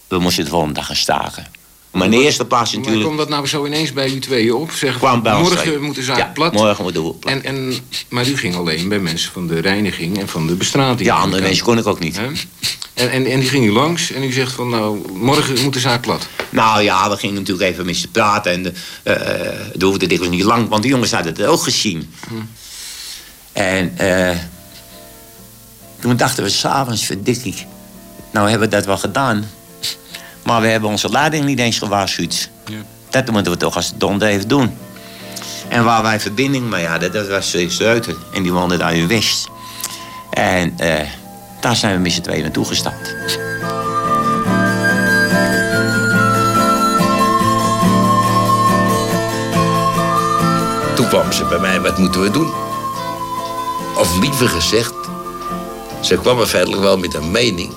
we 0.08 0.18
moesten 0.18 0.44
de 0.44 0.50
volgende 0.50 0.74
dag 0.74 0.86
gaan 0.86 0.96
staken. 0.96 1.46
Maar 1.92 2.04
in 2.04 2.10
de 2.10 2.22
eerste 2.22 2.44
plaats 2.44 2.72
natuurlijk... 2.72 2.96
Maar 2.96 3.04
kwam 3.04 3.16
dat 3.16 3.28
nou 3.28 3.46
zo 3.46 3.66
ineens 3.66 3.92
bij 3.92 4.10
u 4.10 4.18
tweeën 4.18 4.54
op? 4.54 4.70
Kwam 4.98 5.22
bij 5.22 5.38
morgen 5.38 5.56
twee. 5.56 5.78
moet 5.78 5.94
de 5.94 6.02
zaak 6.02 6.16
ja, 6.16 6.30
plat. 6.34 6.52
morgen 6.52 6.84
moet 6.84 6.94
de 6.94 7.00
plat. 7.00 7.32
En, 7.32 7.44
en, 7.44 7.74
maar 8.08 8.28
u 8.28 8.36
ging 8.36 8.56
alleen 8.56 8.88
bij 8.88 8.98
mensen 8.98 9.32
van 9.32 9.46
de 9.46 9.60
reiniging 9.60 10.18
en 10.18 10.28
van 10.28 10.46
de 10.46 10.54
bestrating. 10.54 11.08
Ja, 11.08 11.16
andere 11.16 11.42
mensen 11.42 11.64
kon 11.64 11.78
ik 11.78 11.86
ook 11.86 11.98
niet. 11.98 12.20
En, 12.94 13.10
en, 13.10 13.26
en 13.26 13.40
die 13.40 13.48
ging 13.48 13.64
u 13.64 13.72
langs 13.72 14.12
en 14.12 14.22
u 14.22 14.32
zegt 14.32 14.52
van 14.52 14.68
nou, 14.68 15.12
morgen 15.12 15.62
moet 15.62 15.72
de 15.72 15.80
zaak 15.80 16.00
plat. 16.00 16.26
Nou 16.50 16.82
ja, 16.82 17.10
we 17.10 17.16
gingen 17.16 17.34
natuurlijk 17.34 17.70
even 17.70 17.86
met 17.86 17.96
ze 17.96 18.08
praten. 18.08 18.52
En 18.52 18.74
uh, 19.04 19.16
dat 19.72 19.82
hoefde 19.82 20.06
dikwijls 20.06 20.34
niet 20.34 20.44
lang, 20.44 20.68
want 20.68 20.82
die 20.82 20.90
jongens 20.90 21.12
hadden 21.12 21.32
het 21.32 21.44
ook 21.44 21.62
gezien. 21.62 22.14
Hm. 22.28 22.34
En 23.52 23.94
uh, 24.00 24.36
toen 26.00 26.16
dachten 26.16 26.44
we 26.44 26.50
s'avonds, 26.50 27.04
verdikkie. 27.04 27.66
Nou 28.30 28.50
hebben 28.50 28.68
we 28.68 28.74
dat 28.74 28.86
wel 28.86 28.98
gedaan. 28.98 29.50
Maar 30.42 30.60
we 30.60 30.66
hebben 30.66 30.90
onze 30.90 31.08
leiding 31.08 31.44
niet 31.44 31.58
eens 31.58 31.78
gewaarschuwd. 31.78 32.50
Ja. 32.66 32.76
Dat 33.10 33.30
moeten 33.30 33.52
we 33.52 33.58
toch 33.58 33.76
als 33.76 33.92
donder 33.94 34.28
even 34.28 34.48
doen. 34.48 34.76
En 35.68 35.84
waar 35.84 36.02
wij 36.02 36.20
verbinding 36.20 36.70
mee 36.70 36.86
hadden, 36.86 37.12
dat 37.12 37.28
was 37.28 37.56
Zeuten. 37.68 38.16
En 38.32 38.42
die 38.42 38.52
woonde 38.52 38.76
daar 38.76 38.94
in 38.94 39.08
West. 39.08 39.48
En 40.30 40.76
uh, 40.80 41.00
daar 41.60 41.76
zijn 41.76 41.94
we 41.94 42.00
met 42.00 42.12
z'n 42.12 42.20
tweeën 42.20 42.42
naartoe 42.42 42.64
gestapt. 42.64 43.14
Toen 50.94 51.08
kwam 51.08 51.32
ze 51.32 51.44
bij 51.44 51.58
mij, 51.58 51.80
wat 51.80 51.98
moeten 51.98 52.22
we 52.22 52.30
doen? 52.30 52.52
Of 53.96 54.18
liever 54.20 54.48
gezegd, 54.48 54.94
ze 56.00 56.16
kwam 56.16 56.46
feitelijk 56.46 56.82
wel 56.82 56.98
met 56.98 57.14
een 57.14 57.30
mening 57.30 57.72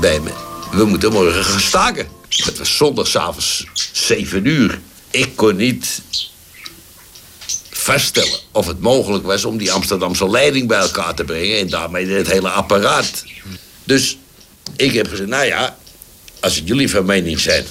bij 0.00 0.20
me. 0.20 0.45
We 0.76 0.84
moeten 0.84 1.12
morgen 1.12 1.44
gaan 1.44 1.60
staken. 1.60 2.06
Het 2.28 2.58
was 2.58 2.76
zondagavond 2.76 3.64
7 3.92 4.44
uur. 4.44 4.80
Ik 5.10 5.36
kon 5.36 5.56
niet 5.56 6.02
vaststellen 7.70 8.38
of 8.52 8.66
het 8.66 8.80
mogelijk 8.80 9.24
was 9.24 9.44
om 9.44 9.56
die 9.56 9.72
Amsterdamse 9.72 10.30
leiding 10.30 10.68
bij 10.68 10.78
elkaar 10.78 11.14
te 11.14 11.24
brengen 11.24 11.58
en 11.58 11.68
daarmee 11.68 12.06
het 12.06 12.30
hele 12.30 12.48
apparaat. 12.48 13.24
Dus 13.84 14.18
ik 14.76 14.92
heb 14.92 15.08
gezegd, 15.08 15.28
nou 15.28 15.44
ja, 15.44 15.78
als 16.40 16.62
jullie 16.64 16.90
van 16.90 17.04
mening 17.04 17.40
zijn 17.40 17.64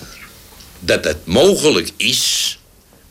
dat 0.80 1.04
het 1.04 1.26
mogelijk 1.26 1.92
is, 1.98 2.58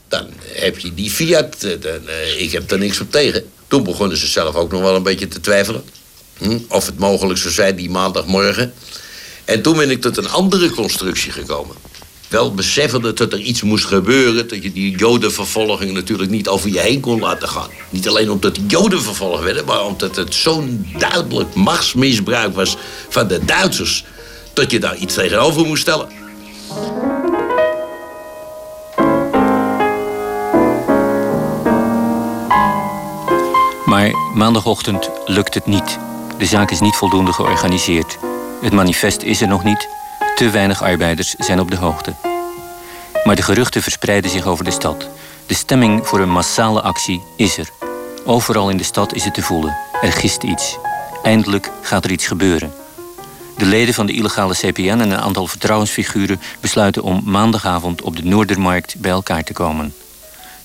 dan 0.08 0.30
heb 0.42 0.78
je 0.78 0.94
die 0.94 1.10
Fiat. 1.10 1.60
Dan, 1.60 2.00
uh, 2.06 2.40
ik 2.40 2.52
heb 2.52 2.70
er 2.70 2.78
niks 2.78 3.00
op 3.00 3.10
tegen. 3.10 3.50
Toen 3.68 3.82
begonnen 3.82 4.16
ze 4.16 4.26
zelf 4.26 4.54
ook 4.54 4.72
nog 4.72 4.80
wel 4.80 4.96
een 4.96 5.02
beetje 5.02 5.28
te 5.28 5.40
twijfelen. 5.40 5.84
Hm? 6.38 6.58
Of 6.68 6.86
het 6.86 6.98
mogelijk 6.98 7.38
zou 7.38 7.52
zijn 7.52 7.76
die 7.76 7.90
maandagmorgen. 7.90 8.74
En 9.44 9.62
toen 9.62 9.76
ben 9.76 9.90
ik 9.90 10.00
tot 10.00 10.16
een 10.16 10.30
andere 10.30 10.70
constructie 10.70 11.32
gekomen. 11.32 11.76
Wel 12.28 12.54
beseffende 12.54 13.12
dat 13.12 13.32
er 13.32 13.38
iets 13.40 13.62
moest 13.62 13.84
gebeuren. 13.84 14.48
Dat 14.48 14.62
je 14.62 14.72
die 14.72 14.96
jodenvervolging 14.96 15.92
natuurlijk 15.92 16.30
niet 16.30 16.48
over 16.48 16.70
je 16.70 16.80
heen 16.80 17.00
kon 17.00 17.20
laten 17.20 17.48
gaan. 17.48 17.68
Niet 17.90 18.08
alleen 18.08 18.30
omdat 18.30 18.54
die 18.54 18.66
joden 18.66 19.02
vervolgd 19.02 19.42
werden, 19.42 19.64
maar 19.64 19.84
omdat 19.84 20.16
het 20.16 20.34
zo'n 20.34 20.86
duidelijk 20.98 21.54
machtsmisbruik 21.54 22.54
was 22.54 22.76
van 23.08 23.28
de 23.28 23.44
Duitsers. 23.44 24.04
Dat 24.52 24.70
je 24.70 24.80
daar 24.80 24.96
iets 24.96 25.14
tegenover 25.14 25.66
moest 25.66 25.82
stellen. 25.82 26.08
Maar 33.86 34.10
maandagochtend 34.34 35.10
lukt 35.24 35.54
het 35.54 35.66
niet. 35.66 35.98
De 36.38 36.46
zaak 36.46 36.70
is 36.70 36.80
niet 36.80 36.96
voldoende 36.96 37.32
georganiseerd. 37.32 38.18
Het 38.64 38.72
manifest 38.72 39.22
is 39.22 39.40
er 39.40 39.48
nog 39.48 39.64
niet. 39.64 39.88
Te 40.34 40.50
weinig 40.50 40.82
arbeiders 40.82 41.34
zijn 41.34 41.60
op 41.60 41.70
de 41.70 41.76
hoogte. 41.76 42.14
Maar 43.24 43.36
de 43.36 43.42
geruchten 43.42 43.82
verspreiden 43.82 44.30
zich 44.30 44.46
over 44.46 44.64
de 44.64 44.70
stad. 44.70 45.08
De 45.46 45.54
stemming 45.54 46.06
voor 46.06 46.20
een 46.20 46.30
massale 46.30 46.80
actie 46.80 47.22
is 47.36 47.58
er. 47.58 47.68
Overal 48.24 48.70
in 48.70 48.76
de 48.76 48.84
stad 48.84 49.14
is 49.14 49.24
het 49.24 49.34
te 49.34 49.42
voelen. 49.42 49.76
Er 50.02 50.12
gist 50.12 50.42
iets. 50.42 50.78
Eindelijk 51.22 51.70
gaat 51.82 52.04
er 52.04 52.10
iets 52.10 52.26
gebeuren. 52.26 52.72
De 53.56 53.64
leden 53.64 53.94
van 53.94 54.06
de 54.06 54.12
illegale 54.12 54.54
CPN 54.54 54.88
en 54.88 55.00
een 55.00 55.20
aantal 55.20 55.46
vertrouwensfiguren 55.46 56.40
besluiten 56.60 57.02
om 57.02 57.22
maandagavond 57.24 58.02
op 58.02 58.16
de 58.16 58.24
Noordermarkt 58.24 58.94
bij 58.98 59.10
elkaar 59.10 59.42
te 59.42 59.52
komen. 59.52 59.94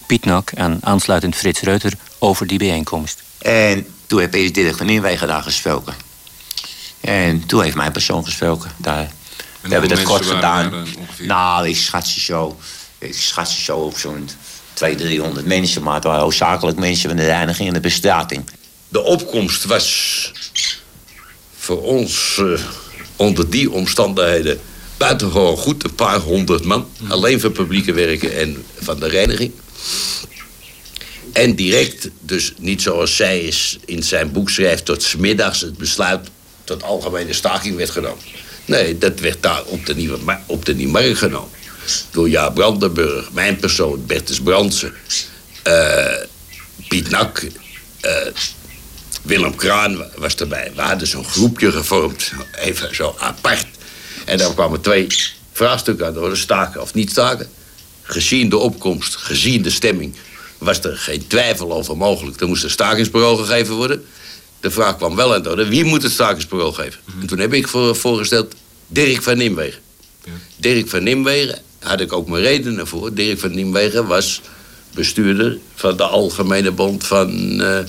Piet 0.05 0.25
Nak 0.25 0.51
en 0.51 0.77
aansluitend 0.81 1.35
Frits 1.35 1.61
Reuter 1.61 1.93
over 2.19 2.47
die 2.47 2.57
bijeenkomst. 2.57 3.23
En 3.39 3.87
toen 4.07 4.19
heb 4.21 4.33
eerst 4.33 4.53
Dirk 4.53 4.77
van 4.77 4.89
Inwegen 4.89 5.27
daar 5.27 5.43
gesproken. 5.43 6.08
En 7.01 7.45
toen 7.45 7.63
heeft 7.63 7.75
mijn 7.75 7.91
persoon 7.91 8.25
gesproken. 8.25 8.71
Daar, 8.77 9.11
we 9.61 9.69
hebben 9.69 9.89
dat 9.89 10.01
kort 10.01 10.25
gedaan. 10.25 10.85
Nou, 11.17 11.67
ik 11.67 11.77
schat 11.77 12.07
ze 12.07 12.19
zo. 12.19 12.59
Ik 12.97 13.15
schat 13.15 13.49
ze 13.49 13.61
zo 13.61 13.77
op 13.77 13.97
zo'n 13.97 14.29
200, 14.73 15.09
300 15.09 15.45
mensen. 15.45 15.83
Maar 15.83 15.93
het 15.93 16.03
waren 16.03 16.21
hoofdzakelijk 16.21 16.77
mensen 16.77 17.09
van 17.09 17.17
de 17.17 17.25
reiniging 17.25 17.67
en 17.67 17.73
de 17.73 17.79
bestrating. 17.79 18.49
De 18.87 19.01
opkomst 19.01 19.63
was 19.63 20.31
voor 21.57 21.81
ons 21.81 22.37
uh, 22.41 22.59
onder 23.15 23.49
die 23.49 23.71
omstandigheden 23.71 24.59
buitengewoon 24.97 25.57
goed. 25.57 25.83
Een 25.83 25.95
paar 25.95 26.19
honderd 26.19 26.63
man. 26.63 26.87
Alleen 27.07 27.39
voor 27.39 27.51
publieke 27.51 27.93
werken 27.93 28.37
en 28.37 28.63
van 28.79 28.99
de 28.99 29.07
reiniging. 29.07 29.51
En 31.33 31.55
direct, 31.55 32.09
dus 32.19 32.53
niet 32.57 32.81
zoals 32.81 33.15
zij 33.15 33.39
is 33.39 33.77
in 33.85 34.03
zijn 34.03 34.31
boek 34.31 34.49
schrijft... 34.49 34.85
tot 34.85 35.03
smiddags 35.03 35.61
het 35.61 35.77
besluit 35.77 36.29
tot 36.69 36.83
algemene 36.83 37.33
staking 37.33 37.75
werd 37.75 37.89
genomen. 37.89 38.23
Nee, 38.65 38.97
dat 38.97 39.19
werd 39.19 39.43
daar 39.43 39.63
op 39.63 39.85
de 39.85 39.95
Nieuwe, 39.95 40.39
op 40.45 40.65
de 40.65 40.75
Nieuwe 40.75 40.91
Markt 40.91 41.17
genomen. 41.17 41.49
Door 42.11 42.29
Jaap 42.29 42.53
Brandenburg, 42.55 43.31
mijn 43.31 43.57
persoon, 43.57 44.05
Bertus 44.05 44.41
Brandsen... 44.41 44.93
Uh, 45.67 46.13
Piet 46.87 47.09
Nak, 47.09 47.43
uh, 48.01 48.11
Willem 49.21 49.55
Kraan 49.55 50.05
was 50.15 50.35
erbij. 50.35 50.71
We 50.75 50.81
hadden 50.81 51.07
zo'n 51.07 51.25
groepje 51.25 51.71
gevormd, 51.71 52.31
even 52.67 52.95
zo 52.95 53.15
apart. 53.19 53.67
En 54.25 54.37
daar 54.37 54.53
kwamen 54.53 54.81
twee 54.81 55.07
vraagstukken 55.51 56.05
aan 56.05 56.13
de 56.13 56.19
orde, 56.19 56.35
staken 56.35 56.81
of 56.81 56.93
niet 56.93 57.09
staken. 57.09 57.49
Gezien 58.01 58.49
de 58.49 58.57
opkomst, 58.57 59.15
gezien 59.15 59.61
de 59.61 59.69
stemming 59.69 60.15
was 60.57 60.79
er 60.79 60.97
geen 60.97 61.27
twijfel 61.27 61.73
over 61.73 61.97
mogelijk. 61.97 62.41
Er 62.41 62.47
moest 62.47 62.63
een 62.63 62.69
stakingsbureau 62.69 63.37
gegeven 63.37 63.75
worden. 63.75 64.05
De 64.59 64.71
vraag 64.71 64.97
kwam 64.97 65.15
wel 65.15 65.33
aan 65.33 65.43
de 65.43 65.49
orde, 65.49 65.67
wie 65.67 65.83
moet 65.83 66.03
het 66.03 66.11
stakingsbureau 66.11 66.73
geven? 66.73 66.99
En 67.21 67.27
toen 67.27 67.39
heb 67.39 67.53
ik 67.53 67.67
voor, 67.67 67.95
voorgesteld 67.95 68.55
Dirk 68.87 69.21
van 69.21 69.37
Nimwegen. 69.37 69.79
Ja. 70.23 70.31
Dirk 70.55 70.89
van 70.89 71.03
Nimwegen, 71.03 71.61
had 71.79 72.01
ik 72.01 72.13
ook 72.13 72.27
mijn 72.27 72.43
redenen 72.43 72.87
voor. 72.87 73.13
Dirk 73.13 73.39
van 73.39 73.55
Nimwegen 73.55 74.07
was 74.07 74.41
bestuurder 74.93 75.57
van 75.75 75.97
de 75.97 76.03
Algemene 76.03 76.71
Bond 76.71 77.05
van 77.05 77.61
uh, 77.61 77.79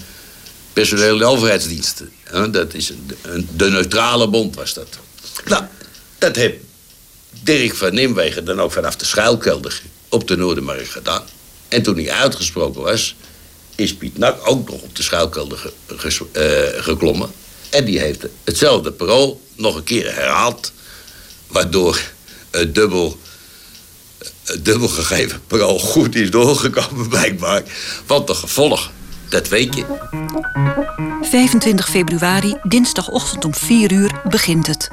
Personele 0.72 1.24
Overheidsdiensten. 1.24 2.10
Uh, 2.34 2.44
dat 2.50 2.74
is 2.74 2.88
een, 2.88 3.10
een, 3.22 3.48
de 3.56 3.70
neutrale 3.70 4.28
bond 4.28 4.54
was 4.54 4.74
dat. 4.74 4.98
Nou, 5.44 5.64
dat 6.18 6.36
heeft 6.36 6.56
Dirk 7.42 7.74
van 7.74 7.94
Nimwegen 7.94 8.44
dan 8.44 8.60
ook 8.60 8.72
vanaf 8.72 8.96
de 8.96 9.04
schuilkelder 9.04 9.82
op 10.08 10.28
de 10.28 10.36
Noordermarkt 10.36 10.88
gedaan. 10.88 11.22
En 11.68 11.82
toen 11.82 11.96
hij 11.96 12.10
uitgesproken 12.10 12.82
was, 12.82 13.14
is 13.80 13.94
Piet 13.94 14.18
Nak 14.18 14.48
ook 14.48 14.70
nog 14.70 14.82
op 14.82 14.96
de 14.96 15.02
schuilkelder 15.02 15.72
uh, 15.88 16.42
geklommen. 16.82 17.30
En 17.70 17.84
die 17.84 17.98
heeft 17.98 18.26
hetzelfde 18.44 18.92
parool 18.92 19.40
nog 19.56 19.76
een 19.76 19.84
keer 19.84 20.14
herhaald. 20.14 20.72
Waardoor 21.46 22.00
het 22.50 22.74
dubbel, 22.74 23.18
het 24.44 24.64
dubbel 24.64 24.88
gegeven 24.88 25.40
parool 25.46 25.78
goed 25.78 26.14
is 26.14 26.30
doorgekomen, 26.30 27.08
blijkbaar. 27.18 27.62
Want 28.06 28.26
de 28.26 28.34
gevolg, 28.34 28.90
dat 29.28 29.48
weet 29.48 29.74
je. 29.74 29.84
25 31.22 31.88
februari, 31.88 32.56
dinsdagochtend 32.62 33.44
om 33.44 33.54
4 33.54 33.92
uur, 33.92 34.20
begint 34.28 34.66
het. 34.66 34.88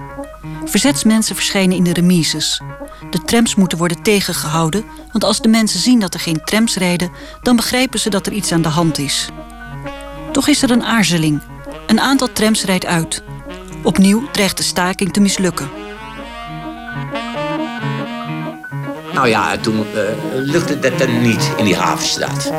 Verzetsmensen 0.66 1.36
verschijnen 1.36 1.78
in 1.78 1.84
de 1.84 1.94
remises. 1.94 2.62
De 3.10 3.22
trams 3.26 3.56
moeten 3.56 3.78
worden 3.78 4.02
tegengehouden, 4.02 4.86
want 5.12 5.24
als 5.24 5.42
de 5.42 5.48
mensen 5.48 5.80
zien 5.80 6.00
dat 6.00 6.14
er 6.14 6.20
geen 6.20 6.42
trams 6.44 6.76
rijden, 6.76 7.12
dan 7.42 7.56
begrijpen 7.56 8.00
ze 8.00 8.10
dat 8.10 8.26
er 8.26 8.34
iets 8.34 8.52
aan 8.52 8.62
de 8.62 8.68
hand 8.68 8.98
is. 8.98 9.30
Toch 10.32 10.48
is 10.48 10.62
er 10.62 10.72
een 10.72 10.84
aarzeling. 10.84 11.42
Een 11.88 12.00
aantal 12.00 12.32
trams 12.32 12.64
rijdt 12.64 12.86
uit. 12.86 13.24
Opnieuw 13.84 14.32
dreigt 14.32 14.58
de 14.58 14.64
staking 14.64 15.14
te 15.14 15.20
mislukken. 15.20 15.70
Nou 19.14 19.30
ja, 19.30 19.58
toen 19.58 19.78
uh, 19.78 20.02
lukte 20.34 20.80
dat 20.80 21.00
dan 21.00 21.22
niet 21.22 21.52
in 21.58 21.66
die 21.66 21.76
havenstraat. 21.76 22.52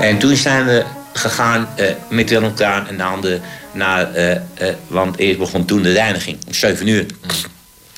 En 0.00 0.18
toen 0.18 0.36
zijn 0.36 0.64
we 0.64 0.84
gegaan 1.12 1.68
uh, 1.78 1.86
met 2.08 2.54
Kraan 2.54 2.86
en 2.86 2.96
de 2.96 3.02
anderen 3.02 3.42
naar... 3.74 4.18
Uh, 4.18 4.38
want 4.86 5.18
eerst 5.18 5.38
begon 5.38 5.64
toen 5.64 5.82
de 5.82 5.92
reiniging 5.92 6.38
om 6.46 6.54
7 6.54 6.86
uur. 6.86 7.06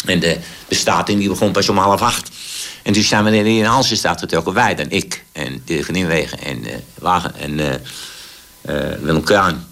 En 0.05 0.21
de 0.21 0.39
bestating 0.69 1.19
die 1.19 1.29
begon 1.29 1.53
pas 1.53 1.69
om 1.69 1.79
half 1.79 2.01
acht. 2.01 2.31
En 2.83 2.93
toen 2.93 3.03
zijn 3.03 3.25
we 3.25 3.37
in 3.37 3.63
de 3.63 3.69
Halsenstraat 3.69 4.21
getrokken. 4.21 4.55
Wij 4.55 4.75
dan, 4.75 4.91
ik 4.91 5.25
en 5.33 5.63
de 5.65 5.85
van 5.85 5.95
Inwegen 5.95 6.39
en 6.39 6.65
Wagen 6.95 7.35
en 7.35 7.81
Willem 9.03 9.23
Kraan. 9.23 9.67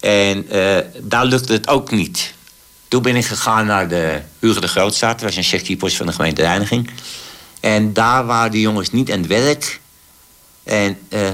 En 0.00 0.46
daar 1.00 1.24
lukte 1.24 1.52
het 1.52 1.68
ook 1.68 1.90
niet. 1.90 2.32
Toen 2.88 3.02
ben 3.02 3.16
ik 3.16 3.26
gegaan 3.26 3.66
naar 3.66 3.88
de 3.88 4.20
Hugo 4.38 4.60
de 4.60 4.68
Grootstraat. 4.68 5.18
Dat 5.18 5.28
was 5.28 5.36
een 5.36 5.44
sectiepost 5.44 5.96
van 5.96 6.06
de 6.06 6.12
gemeente 6.12 6.42
Reiniging. 6.42 6.90
En 7.60 7.92
daar 7.92 8.26
waren 8.26 8.50
de 8.50 8.60
jongens 8.60 8.90
niet 8.90 9.10
aan 9.12 9.18
het 9.18 9.26
werk. 9.26 9.80
En 10.62 10.98
uh, 11.08 11.28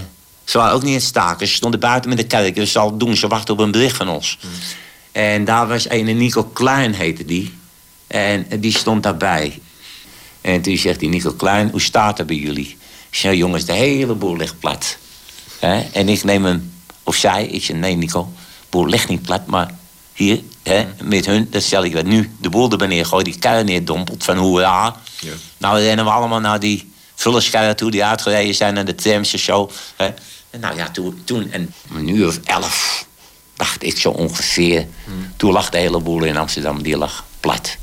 ze 0.46 0.58
waren 0.58 0.74
ook 0.74 0.82
niet 0.82 0.94
het 0.94 1.02
staken. 1.02 1.46
Ze 1.46 1.54
stonden 1.54 1.80
buiten 1.80 2.08
met 2.08 2.18
de 2.18 2.26
kerk. 2.26 2.54
Dus 2.54 2.72
ze 2.72 2.78
al 2.78 2.96
doen, 2.96 3.16
ze 3.16 3.26
wachten 3.26 3.54
op 3.54 3.60
een 3.60 3.70
bericht 3.70 3.96
van 3.96 4.08
ons. 4.08 4.38
En 5.12 5.44
daar 5.44 5.68
was 5.68 5.90
een 5.90 6.16
Nico 6.16 6.44
Klein, 6.44 6.94
heette 6.94 7.24
die. 7.24 7.54
En 8.06 8.46
die 8.60 8.76
stond 8.76 9.02
daarbij. 9.02 9.60
En 10.40 10.62
toen 10.62 10.76
zegt 10.76 11.00
die 11.00 11.08
Nico 11.08 11.32
Klein, 11.32 11.70
hoe 11.70 11.80
staat 11.80 12.18
het 12.18 12.26
bij 12.26 12.36
jullie? 12.36 12.76
Ik 13.10 13.16
zei, 13.18 13.36
jongens, 13.36 13.64
de 13.64 13.72
hele 13.72 14.14
boel 14.14 14.36
ligt 14.36 14.58
plat. 14.58 14.96
En 15.92 16.08
ik 16.08 16.24
neem 16.24 16.44
hem, 16.44 16.72
of 17.02 17.16
zij, 17.16 17.46
ik 17.46 17.64
zei, 17.64 17.78
nee 17.78 17.96
Nico, 17.96 18.32
de 18.34 18.66
boel 18.70 18.86
ligt 18.86 19.08
niet 19.08 19.22
plat, 19.22 19.46
maar 19.46 19.74
hier, 20.12 20.42
hè, 20.62 20.86
met 21.02 21.26
hun, 21.26 21.46
dat 21.50 21.62
stel 21.62 21.84
ik 21.84 21.92
dat 21.92 22.04
nu, 22.04 22.30
de 22.40 22.48
boel 22.48 22.70
er 22.70 22.78
beneden 22.78 23.06
gooi, 23.06 23.24
die 23.24 23.38
keil 23.38 23.64
neerdompelt 23.64 24.24
van 24.24 24.36
hoe 24.36 24.60
ja. 24.60 24.96
Nou 25.58 25.78
rennen 25.80 26.04
we 26.04 26.10
allemaal 26.10 26.40
naar 26.40 26.60
die 26.60 26.92
vullerskeien 27.14 27.76
toe 27.76 27.90
die 27.90 28.04
uitgereden 28.04 28.54
zijn 28.54 28.74
naar 28.74 28.84
de 28.84 28.94
trams 28.94 29.32
en 29.32 29.38
zo. 29.38 29.70
Nou 30.60 30.76
ja, 30.76 30.90
toen, 30.90 31.20
toen 31.24 31.50
en 31.50 31.74
een 31.94 32.26
of 32.26 32.40
elf, 32.44 33.06
dacht 33.54 33.82
ik 33.82 33.98
zo 33.98 34.10
ongeveer. 34.10 34.86
Toen 35.36 35.52
lag 35.52 35.70
de 35.70 35.78
hele 35.78 36.00
boel 36.00 36.24
in 36.24 36.36
Amsterdam, 36.36 36.82
die 36.82 36.96
lag 36.96 37.24
plat. 37.40 37.76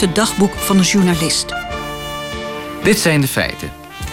het 0.00 0.14
dagboek 0.14 0.54
van 0.54 0.76
een 0.76 0.82
journalist. 0.82 1.67
Dit 2.88 2.98
zijn 2.98 3.20
de 3.20 3.28
feiten. 3.28 3.70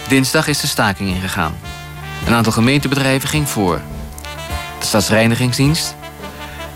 Dinsdag 0.08 0.46
is 0.46 0.60
de 0.60 0.66
staking 0.66 1.08
ingegaan. 1.08 1.56
Een 2.26 2.34
aantal 2.34 2.52
gemeentebedrijven 2.52 3.28
ging 3.28 3.48
voor. 3.48 3.80
De 4.78 4.86
Stadsreinigingsdienst, 4.86 5.94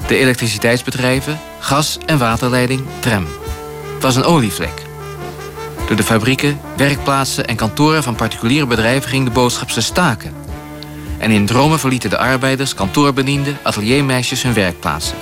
de 0.07 0.16
elektriciteitsbedrijven, 0.16 1.40
gas- 1.59 1.99
en 2.07 2.19
waterleiding, 2.19 2.83
tram. 2.99 3.26
Het 3.95 4.02
was 4.02 4.16
een 4.16 4.25
olievlek. 4.25 4.83
Door 5.87 5.97
de 5.97 6.02
fabrieken, 6.02 6.61
werkplaatsen 6.76 7.47
en 7.47 7.57
kantoren 7.57 8.02
van 8.02 8.14
particuliere 8.14 8.66
bedrijven 8.66 9.11
ging 9.11 9.25
de 9.25 9.30
boodschap 9.30 9.71
ze 9.71 9.80
staken. 9.80 10.35
En 11.19 11.30
in 11.30 11.47
dromen 11.47 11.78
verlieten 11.78 12.11
de 12.11 12.19
arbeiders, 12.19 12.75
kantoorbedienden, 12.75 13.59
ateliermeisjes 13.62 14.42
hun 14.42 14.54
werkplaatsen. 14.54 15.16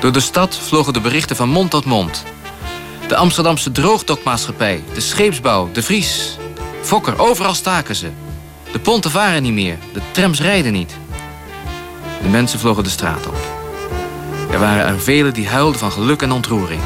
Door 0.00 0.12
de 0.12 0.20
stad 0.20 0.56
vlogen 0.56 0.92
de 0.92 1.00
berichten 1.00 1.36
van 1.36 1.48
mond 1.48 1.70
tot 1.70 1.84
mond. 1.84 2.24
De 3.12 3.18
Amsterdamse 3.18 3.72
droogdokmaatschappij, 3.72 4.82
de 4.94 5.00
scheepsbouw, 5.00 5.68
de 5.72 5.82
Vries. 5.82 6.38
Fokker, 6.82 7.18
overal 7.18 7.54
staken 7.54 7.94
ze. 7.94 8.10
De 8.72 8.78
ponten 8.78 9.10
varen 9.10 9.42
niet 9.42 9.52
meer, 9.52 9.78
de 9.92 10.00
trams 10.10 10.40
rijden 10.40 10.72
niet. 10.72 10.96
De 12.22 12.28
mensen 12.28 12.58
vlogen 12.58 12.84
de 12.84 12.90
straat 12.90 13.26
op. 13.26 13.36
Er 14.50 14.58
waren 14.58 14.86
er 14.86 15.00
velen 15.00 15.32
die 15.32 15.48
huilden 15.48 15.78
van 15.78 15.92
geluk 15.92 16.22
en 16.22 16.32
ontroering. 16.32 16.80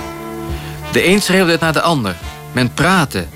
De 0.93 1.07
een 1.07 1.23
schreeuwde 1.23 1.51
het 1.53 1.61
naar 1.61 1.73
de 1.73 1.83
ander. 1.83 2.17
Men 2.53 2.75
praatte, 2.75 3.27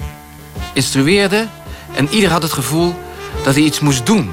instrueerde 0.73 1.47
en 1.95 2.09
ieder 2.09 2.31
had 2.31 2.43
het 2.43 2.53
gevoel 2.53 2.95
dat 3.45 3.55
hij 3.55 3.63
iets 3.63 3.81
moest 3.81 4.07
doen. 4.07 4.31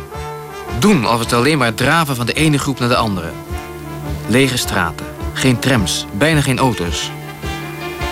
Doen 0.80 1.08
of 1.08 1.20
het 1.20 1.34
alleen 1.34 1.58
maar 1.58 1.74
draven 1.74 2.16
van 2.16 2.26
de 2.26 2.34
ene 2.34 2.58
groep 2.58 2.80
naar 2.80 2.90
de 2.90 2.96
andere. 2.96 3.32
Lege 4.28 4.58
straten, 4.58 5.06
geen 5.34 5.60
trams, 5.60 6.06
bijna 6.14 6.42
geen 6.42 6.60
auto's. 6.60 7.12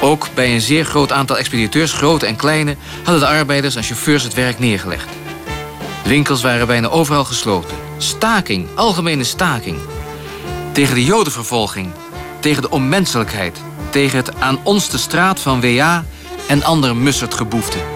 Ook 0.02 0.28
bij 0.34 0.54
een 0.54 0.62
zeer 0.62 0.86
groot 0.86 1.12
aantal 1.12 1.38
expediteurs, 1.38 1.94
grote 1.94 2.26
en 2.26 2.36
kleine... 2.36 2.76
hadden 3.04 3.20
de 3.20 3.28
arbeiders 3.28 3.76
en 3.76 3.84
chauffeurs 3.84 4.24
het 4.24 4.34
werk 4.34 4.60
neergelegd. 4.60 5.10
Winkels 6.04 6.42
waren 6.42 6.68
bijna 6.68 6.88
overal 6.88 7.26
gesloten. 7.26 7.78
Staking, 7.98 8.68
algemene 8.76 9.24
staking. 9.24 9.78
Tegen 10.72 10.96
de 10.96 11.04
jodenvervolging, 11.04 11.92
tegen 12.40 12.62
de 12.62 12.70
onmenselijkheid... 12.70 13.62
tegen 13.90 14.18
het 14.18 14.40
aan 14.40 14.60
ons 14.64 14.90
de 14.90 14.98
straat 14.98 15.40
van 15.40 15.62
WA 15.62 16.06
en 16.48 16.64
andere 16.64 16.94
mussertgeboefte. 16.94 17.95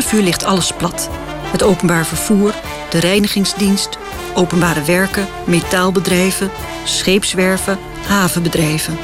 12 0.00 0.24
ligt 0.24 0.44
alles 0.44 0.72
plat. 0.72 1.10
Het 1.44 1.62
openbaar 1.62 2.06
vervoer, 2.06 2.54
de 2.90 2.98
reinigingsdienst, 2.98 3.98
openbare 4.34 4.82
werken, 4.82 5.26
metaalbedrijven, 5.44 6.50
scheepswerven, 6.84 7.78
havenbedrijven. 8.06 8.98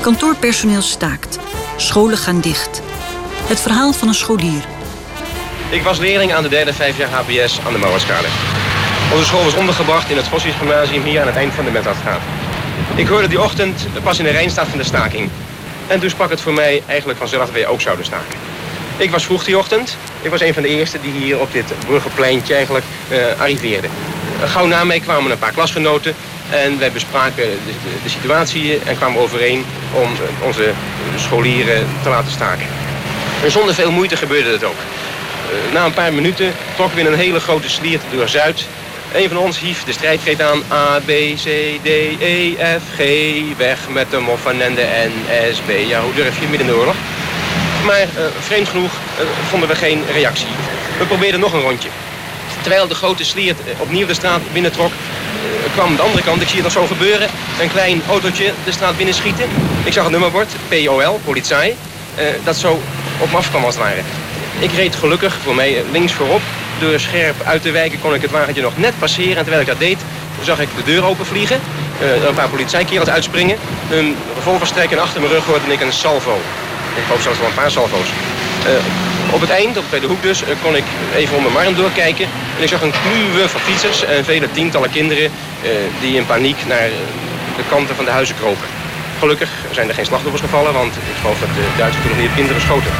Kantoorpersoneel 0.00 0.82
staakt. 0.82 1.38
Scholen 1.76 2.16
gaan 2.16 2.40
dicht. 2.40 2.82
Het 3.46 3.60
verhaal 3.60 3.92
van 3.92 4.08
een 4.08 4.14
scholier. 4.14 4.64
Ik 5.70 5.82
was 5.82 5.98
leerling 5.98 6.32
aan 6.32 6.42
de 6.42 6.48
derde 6.48 6.72
vijf 6.72 6.98
jaar 6.98 7.10
HBS 7.10 7.60
aan 7.66 7.72
de 7.72 7.78
Mouwenschade. 7.78 8.28
Onze 9.12 9.24
school 9.24 9.44
was 9.44 9.54
ondergebracht 9.54 10.10
in 10.10 10.16
het 10.16 10.26
fossiesgymnasium 10.26 11.02
hier 11.02 11.20
aan 11.20 11.26
het 11.26 11.36
eind 11.36 11.52
van 11.52 11.64
de 11.64 11.70
Metadstraat. 11.70 12.20
Ik 12.94 13.06
hoorde 13.06 13.28
die 13.28 13.42
ochtend 13.42 13.86
pas 14.02 14.18
in 14.18 14.24
de 14.24 14.30
Rijnstaat 14.30 14.68
van 14.68 14.78
de 14.78 14.84
staking. 14.84 15.30
En 15.86 16.00
toen 16.00 16.10
sprak 16.10 16.30
het 16.30 16.40
voor 16.40 16.54
mij 16.54 16.82
eigenlijk 16.86 17.18
vanzelf 17.18 17.44
dat 17.44 17.54
wij 17.54 17.66
ook 17.66 17.80
zouden 17.80 18.04
staken. 18.04 18.55
Ik 18.96 19.10
was 19.10 19.24
vroeg 19.24 19.44
die 19.44 19.58
ochtend. 19.58 19.96
Ik 20.22 20.30
was 20.30 20.40
een 20.40 20.54
van 20.54 20.62
de 20.62 20.68
eerste 20.68 21.00
die 21.00 21.12
hier 21.12 21.40
op 21.40 21.52
dit 21.52 21.64
bruggenpleintje 21.86 22.54
eigenlijk 22.54 22.84
uh, 23.10 23.40
arriveerde. 23.40 23.88
Gauw 24.44 24.66
na 24.66 24.84
mij 24.84 25.00
kwamen 25.00 25.30
een 25.30 25.38
paar 25.38 25.52
klasgenoten 25.52 26.14
en 26.50 26.78
wij 26.78 26.92
bespraken 26.92 27.44
de, 28.02 28.08
situatie 28.10 28.78
en 28.84 28.96
kwamen 28.96 29.20
overeen 29.20 29.64
om 29.92 30.08
onze 30.42 30.72
scholieren 31.16 31.86
te 32.02 32.08
laten 32.08 32.32
staken. 32.32 32.66
En 33.44 33.50
zonder 33.50 33.74
veel 33.74 33.90
moeite 33.90 34.16
gebeurde 34.16 34.50
dat 34.50 34.64
ook. 34.64 34.74
Uh, 34.76 35.74
na 35.74 35.84
een 35.84 35.94
paar 35.94 36.12
minuten 36.12 36.52
trokken 36.74 37.04
we 37.04 37.10
een 37.10 37.18
hele 37.18 37.40
grote 37.40 37.68
sliert 37.68 38.02
door 38.12 38.28
Zuid. 38.28 38.66
Een 39.14 39.28
van 39.28 39.38
ons 39.38 39.58
hief 39.58 39.84
de 39.84 39.92
strijdkreet 39.92 40.42
aan 40.42 40.62
A, 40.72 40.98
B, 41.04 41.10
C, 41.34 41.44
D, 41.82 41.86
E, 42.20 42.54
F, 42.54 42.82
G. 42.96 43.00
Weg 43.56 43.78
met 43.88 44.10
de 44.10 44.18
moffen 44.18 44.60
en 44.60 44.74
de 44.74 45.08
N, 45.08 45.12
S, 45.52 45.58
B. 45.58 45.70
Ja, 45.88 46.00
hoe 46.00 46.14
durf 46.14 46.40
je 46.40 46.46
midden 46.48 46.66
in 46.66 46.72
de 46.72 46.78
oorlog? 46.78 46.94
Maar 47.86 48.00
uh, 48.00 48.24
vreemd 48.40 48.68
genoeg 48.68 48.92
uh, 48.92 49.26
vonden 49.48 49.68
we 49.68 49.74
geen 49.74 50.02
reactie. 50.12 50.46
We 50.98 51.04
probeerden 51.04 51.40
nog 51.40 51.52
een 51.52 51.60
rondje. 51.60 51.88
Terwijl 52.60 52.88
de 52.88 52.94
grote 52.94 53.24
sliert 53.24 53.58
uh, 53.58 53.80
opnieuw 53.80 54.06
de 54.06 54.14
straat 54.14 54.40
binnentrok, 54.52 54.92
kwam 55.72 55.96
de 55.96 56.02
andere 56.02 56.22
kant, 56.22 56.42
ik 56.42 56.48
zie 56.48 56.62
het 56.62 56.64
nog 56.64 56.72
zo 56.72 56.86
gebeuren, 56.86 57.28
een 57.60 57.70
klein 57.70 58.02
autootje 58.08 58.52
de 58.64 58.72
straat 58.72 58.96
binnen 58.96 59.14
schieten. 59.14 59.48
Ik 59.84 59.92
zag 59.92 60.02
het 60.02 60.12
nummerbord, 60.12 60.52
POL, 60.68 61.20
politie, 61.24 61.76
dat 62.44 62.56
zo 62.56 62.80
op 63.18 63.30
me 63.30 63.36
af 63.36 63.50
kwam 63.50 63.64
als 63.64 63.74
het 63.74 63.84
ware. 63.84 64.00
Ik 64.58 64.72
reed 64.72 64.94
gelukkig 64.94 65.36
voor 65.42 65.54
mij 65.54 65.82
links 65.92 66.12
voorop. 66.12 66.40
Door 66.80 67.00
scherp 67.00 67.42
uit 67.44 67.62
te 67.62 67.70
wijken 67.70 68.00
kon 68.00 68.14
ik 68.14 68.22
het 68.22 68.30
wagentje 68.30 68.62
nog 68.62 68.78
net 68.78 68.98
passeren. 68.98 69.36
En 69.36 69.42
terwijl 69.42 69.60
ik 69.60 69.66
dat 69.66 69.78
deed, 69.78 69.98
zag 70.42 70.60
ik 70.60 70.68
de 70.76 70.82
deur 70.82 71.04
open 71.04 71.26
vliegen. 71.26 71.60
een 72.26 72.34
paar 72.34 72.48
politiekerels 72.48 73.08
uitspringen. 73.08 73.56
Hun 73.88 74.16
revolver 74.34 74.66
strekken 74.66 74.96
en 74.96 75.02
achter 75.02 75.20
mijn 75.20 75.32
rug 75.32 75.44
hoorde 75.44 75.72
ik 75.72 75.80
een 75.80 75.92
salvo. 75.92 76.38
Ik 76.96 77.08
hoop 77.08 77.20
zelfs 77.20 77.38
wel 77.38 77.48
een 77.48 77.54
paar 77.54 77.70
salvo's. 77.70 78.08
Uh, 78.66 79.34
op 79.34 79.40
het 79.40 79.50
eind, 79.50 79.76
op 79.78 79.84
bij 79.90 80.00
de 80.00 80.06
hoek 80.06 80.22
dus, 80.22 80.42
uh, 80.42 80.48
kon 80.62 80.76
ik 80.76 80.84
even 81.16 81.36
om 81.36 81.42
mijn 81.42 81.66
arm 81.66 81.74
doorkijken. 81.74 82.26
En 82.56 82.62
ik 82.62 82.68
zag 82.68 82.82
een 82.82 82.94
kluwe 83.02 83.48
van 83.48 83.60
fietsers 83.60 84.04
en 84.04 84.24
vele 84.24 84.50
tientallen 84.50 84.90
kinderen 84.90 85.24
uh, 85.24 85.70
die 86.00 86.16
in 86.16 86.26
paniek 86.26 86.66
naar 86.66 86.88
de 87.56 87.62
kanten 87.68 87.96
van 87.96 88.04
de 88.04 88.10
huizen 88.10 88.36
kropen. 88.36 88.68
Gelukkig 89.18 89.50
zijn 89.70 89.88
er 89.88 89.94
geen 89.94 90.04
slachtoffers 90.04 90.42
gevallen, 90.42 90.72
want 90.72 90.94
ik 90.96 91.16
geloof 91.20 91.38
dat 91.38 91.48
de 91.48 91.66
Duitsers 91.76 92.02
toen 92.04 92.12
nog 92.12 92.20
niet 92.20 92.34
kinderen 92.34 92.62
schoten. 92.62 92.90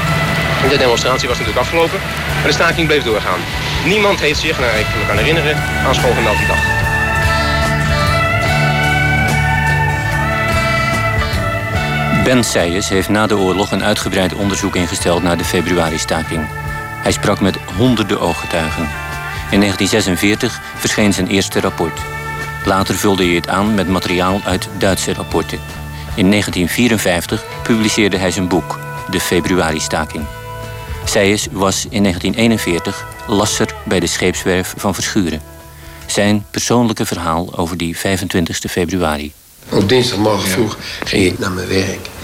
De 0.68 0.76
demonstratie 0.76 1.28
was 1.28 1.38
natuurlijk 1.38 1.64
afgelopen, 1.64 2.00
maar 2.34 2.46
de 2.46 2.52
staking 2.52 2.86
bleef 2.86 3.02
doorgaan. 3.02 3.40
Niemand 3.84 4.20
heeft 4.20 4.40
zich, 4.40 4.58
naar 4.58 4.78
ik 4.78 4.86
me 4.98 5.06
kan 5.06 5.16
herinneren, 5.16 5.56
aan 5.86 5.94
school 5.94 6.14
gemeld 6.14 6.38
die 6.38 6.46
dag. 6.46 6.85
Ben 12.26 12.44
Seijers 12.44 12.88
heeft 12.88 13.08
na 13.08 13.26
de 13.26 13.36
oorlog 13.36 13.70
een 13.70 13.84
uitgebreid 13.84 14.34
onderzoek 14.34 14.76
ingesteld 14.76 15.22
naar 15.22 15.36
de 15.36 15.44
februari-staking. 15.44 16.46
Hij 17.02 17.12
sprak 17.12 17.40
met 17.40 17.56
honderden 17.56 18.20
ooggetuigen. 18.20 18.82
In 19.50 19.60
1946 19.60 20.60
verscheen 20.76 21.12
zijn 21.12 21.26
eerste 21.26 21.60
rapport. 21.60 22.00
Later 22.64 22.94
vulde 22.94 23.24
hij 23.24 23.34
het 23.34 23.48
aan 23.48 23.74
met 23.74 23.88
materiaal 23.88 24.40
uit 24.44 24.68
Duitse 24.78 25.12
rapporten. 25.12 25.58
In 26.14 26.30
1954 26.30 27.44
publiceerde 27.62 28.16
hij 28.16 28.30
zijn 28.30 28.48
boek, 28.48 28.78
De 29.10 29.20
Februari-staking. 29.20 30.24
Seijers 31.04 31.46
was 31.50 31.86
in 31.90 32.02
1941 32.02 33.06
lasser 33.26 33.74
bij 33.84 34.00
de 34.00 34.06
scheepswerf 34.06 34.74
van 34.76 34.94
Verschuren. 34.94 35.40
Zijn 36.06 36.46
persoonlijke 36.50 37.06
verhaal 37.06 37.56
over 37.56 37.76
die 37.76 37.96
25 37.96 38.70
februari. 38.70 39.32
Op 39.70 39.88
dinsdagmorgen 39.88 40.48
vroeg 40.48 40.78
ging 41.04 41.24
ik 41.24 41.38
naar 41.38 41.52
mijn 41.52 41.68
werk. 41.68 42.14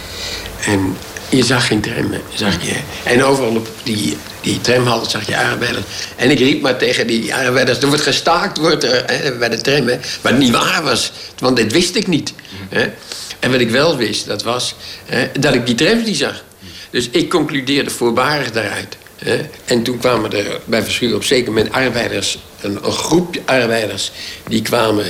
En 0.64 0.96
je 1.29 1.44
zag 1.44 1.66
geen 1.66 1.81
tram. 1.81 2.14
Zag 2.35 2.64
je. 2.64 2.77
En 3.05 3.25
overal 3.25 3.57
op 3.57 3.68
die, 3.83 4.16
die 4.40 4.61
tramhal 4.61 5.05
zag 5.05 5.27
je 5.27 5.38
arbeiders. 5.38 5.85
En 6.16 6.31
ik 6.31 6.38
riep 6.38 6.62
maar 6.62 6.77
tegen 6.77 7.07
die 7.07 7.35
arbeiders... 7.35 7.79
er 7.79 7.88
wordt 7.88 8.03
gestaakt 8.03 8.59
wordt 8.59 8.85
er, 8.85 9.38
bij 9.38 9.48
de 9.48 9.61
tram. 9.61 9.87
Hè. 9.87 9.98
Wat 10.20 10.38
niet 10.38 10.51
waar 10.51 10.83
was. 10.83 11.12
Want 11.38 11.57
dit 11.57 11.72
wist 11.72 11.94
ik 11.94 12.07
niet. 12.07 12.33
Hè. 12.68 12.92
En 13.38 13.51
wat 13.51 13.61
ik 13.61 13.70
wel 13.70 13.96
wist, 13.96 14.27
dat 14.27 14.42
was 14.42 14.75
hè, 15.05 15.29
dat 15.40 15.55
ik 15.55 15.66
die 15.66 15.75
trams 15.75 16.05
niet 16.05 16.16
zag. 16.16 16.44
Dus 16.90 17.09
ik 17.11 17.31
concludeerde 17.31 17.90
voorbarig 17.90 18.51
daaruit. 18.51 18.96
Hè. 19.18 19.40
En 19.64 19.83
toen 19.83 19.98
kwamen 19.98 20.33
er 20.33 20.61
bij 20.64 20.83
Verschuur 20.83 21.14
op 21.14 21.25
zeker 21.25 21.53
moment 21.53 21.72
arbeiders... 21.72 22.38
Een, 22.61 22.79
een 22.85 22.92
groep 22.92 23.37
arbeiders, 23.44 24.12
die 24.48 24.62
kwamen... 24.62 25.07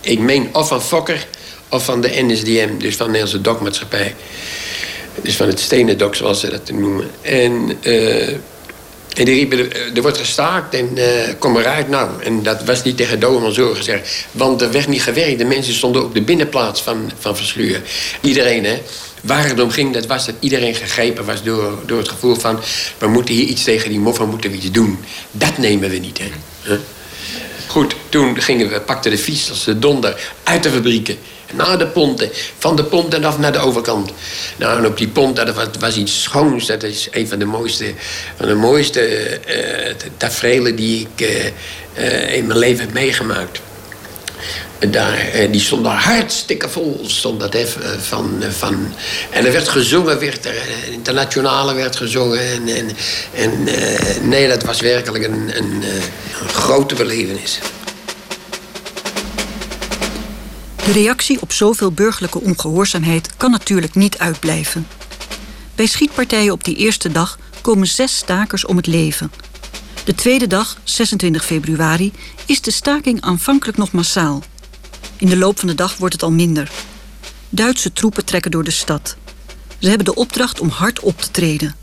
Ik 0.00 0.18
meen 0.18 0.48
of 0.52 0.68
van 0.68 0.82
Fokker 0.82 1.26
of 1.68 1.84
van 1.84 2.00
de 2.00 2.22
NSDM, 2.22 2.78
dus 2.78 2.96
van 2.96 3.06
de 3.06 3.12
Nederlandse 3.12 3.40
Dokmaatschappij. 3.40 4.14
Dus 5.20 5.36
van 5.36 5.46
het 5.46 5.60
stenen 5.60 5.98
dok, 5.98 6.14
zoals 6.14 6.40
ze 6.40 6.50
dat 6.50 6.70
noemen. 6.70 7.10
En, 7.22 7.78
uh, 7.82 8.28
en 8.28 9.24
die 9.24 9.34
riepen, 9.34 9.72
er 9.94 10.02
wordt 10.02 10.18
gestaakt 10.18 10.74
en 10.74 10.88
uh, 10.94 11.04
kom 11.38 11.56
eruit 11.56 11.88
nou. 11.88 12.22
En 12.22 12.42
dat 12.42 12.64
was 12.64 12.82
niet 12.82 12.96
tegen 12.96 13.20
Doorman 13.20 13.52
zo 13.52 13.74
gezegd. 13.74 14.26
Want 14.30 14.62
er 14.62 14.72
werd 14.72 14.88
niet 14.88 15.02
gewerkt. 15.02 15.38
De 15.38 15.44
mensen 15.44 15.74
stonden 15.74 16.04
op 16.04 16.14
de 16.14 16.22
binnenplaats 16.22 16.82
van, 16.82 17.10
van 17.18 17.36
Versluur. 17.36 17.82
Iedereen, 18.20 18.64
hè. 18.64 18.82
Waar 19.22 19.48
het 19.48 19.60
om 19.60 19.70
ging, 19.70 19.94
dat 19.94 20.06
was 20.06 20.26
dat 20.26 20.34
iedereen 20.40 20.74
gegrepen 20.74 21.24
was 21.24 21.42
door, 21.42 21.78
door 21.86 21.98
het 21.98 22.08
gevoel 22.08 22.34
van... 22.34 22.60
we 22.98 23.06
moeten 23.06 23.34
hier 23.34 23.44
iets 23.44 23.64
tegen 23.64 23.88
die 23.90 23.98
moffen, 23.98 24.28
moeten 24.28 24.50
we 24.50 24.56
iets 24.56 24.70
doen. 24.70 24.98
Dat 25.30 25.58
nemen 25.58 25.90
we 25.90 25.96
niet, 25.96 26.18
hè. 26.18 26.30
Goed, 27.66 27.94
toen 28.08 28.42
gingen 28.42 28.68
we, 28.68 28.80
pakten 28.80 29.10
de 29.10 29.18
fiets 29.18 29.50
als 29.50 29.64
de 29.64 29.78
donder 29.78 30.30
uit 30.42 30.62
de 30.62 30.70
fabrieken 30.70 31.16
naar 31.52 31.78
de 31.78 31.86
ponten. 31.86 32.30
Van 32.58 32.76
de 32.76 32.84
ponten 32.84 33.24
af 33.24 33.38
naar 33.38 33.52
de 33.52 33.58
overkant. 33.58 34.10
Nou, 34.56 34.78
en 34.78 34.86
op 34.86 34.96
die 34.96 35.08
pont 35.08 35.42
was, 35.78 35.96
iets 35.96 36.22
schoons. 36.22 36.66
Dat 36.66 36.82
is 36.82 37.08
een 37.10 37.28
van 37.28 37.38
de 37.38 37.44
mooiste, 37.44 37.92
van 38.36 38.48
de 38.48 38.54
mooiste 38.54 39.00
uh, 39.48 39.94
tafereelen 40.16 40.76
die 40.76 41.08
ik 41.14 41.28
uh, 41.28 41.44
uh, 41.98 42.34
in 42.34 42.46
mijn 42.46 42.58
leven 42.58 42.84
heb 42.84 42.92
meegemaakt. 42.92 43.60
Daar, 44.90 45.48
die 45.50 45.60
stond 45.60 45.86
hartstikke 45.86 46.68
vol. 46.68 47.00
Stond 47.06 47.44
van, 48.00 48.42
van, 48.50 48.94
en 49.30 49.46
er 49.46 49.52
werd 49.52 49.68
gezongen, 49.68 50.18
werd 50.18 50.44
er, 50.44 50.54
internationale 50.90 51.74
werd 51.74 51.96
gezongen. 51.96 52.40
En, 52.40 52.68
en, 52.68 52.96
en 53.34 53.68
nee, 54.28 54.48
dat 54.48 54.62
was 54.62 54.80
werkelijk 54.80 55.24
een, 55.24 55.50
een, 55.56 55.82
een 56.42 56.48
grote 56.48 56.94
belevenis. 56.94 57.58
De 60.84 60.92
reactie 60.92 61.40
op 61.40 61.52
zoveel 61.52 61.92
burgerlijke 61.92 62.40
ongehoorzaamheid 62.40 63.36
kan 63.36 63.50
natuurlijk 63.50 63.94
niet 63.94 64.18
uitblijven. 64.18 64.86
Bij 65.74 65.86
schietpartijen 65.86 66.52
op 66.52 66.64
die 66.64 66.76
eerste 66.76 67.12
dag 67.12 67.38
komen 67.60 67.86
zes 67.86 68.16
stakers 68.16 68.64
om 68.64 68.76
het 68.76 68.86
leven. 68.86 69.32
De 70.04 70.14
tweede 70.14 70.46
dag, 70.46 70.76
26 70.84 71.44
februari, 71.44 72.12
is 72.46 72.60
de 72.60 72.70
staking 72.70 73.20
aanvankelijk 73.20 73.78
nog 73.78 73.92
massaal. 73.92 74.42
In 75.16 75.28
de 75.28 75.36
loop 75.36 75.58
van 75.58 75.68
de 75.68 75.74
dag 75.74 75.96
wordt 75.96 76.14
het 76.14 76.22
al 76.22 76.32
minder. 76.32 76.70
Duitse 77.48 77.92
troepen 77.92 78.24
trekken 78.24 78.50
door 78.50 78.64
de 78.64 78.70
stad. 78.70 79.16
Ze 79.78 79.88
hebben 79.88 80.04
de 80.04 80.14
opdracht 80.14 80.60
om 80.60 80.68
hard 80.68 81.00
op 81.00 81.20
te 81.20 81.30
treden. 81.30 81.74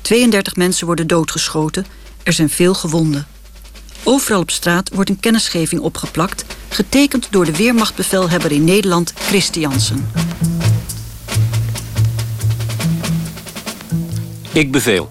32 0.00 0.56
mensen 0.56 0.86
worden 0.86 1.06
doodgeschoten, 1.06 1.86
er 2.22 2.32
zijn 2.32 2.50
veel 2.50 2.74
gewonden. 2.74 3.26
Overal 4.04 4.40
op 4.40 4.50
straat 4.50 4.90
wordt 4.94 5.10
een 5.10 5.20
kennisgeving 5.20 5.80
opgeplakt, 5.80 6.44
getekend 6.68 7.28
door 7.30 7.44
de 7.44 7.56
Weermachtbevelhebber 7.56 8.52
in 8.52 8.64
Nederland, 8.64 9.12
Christiansen. 9.16 10.10
Ik 14.52 14.72
beveel. 14.72 15.10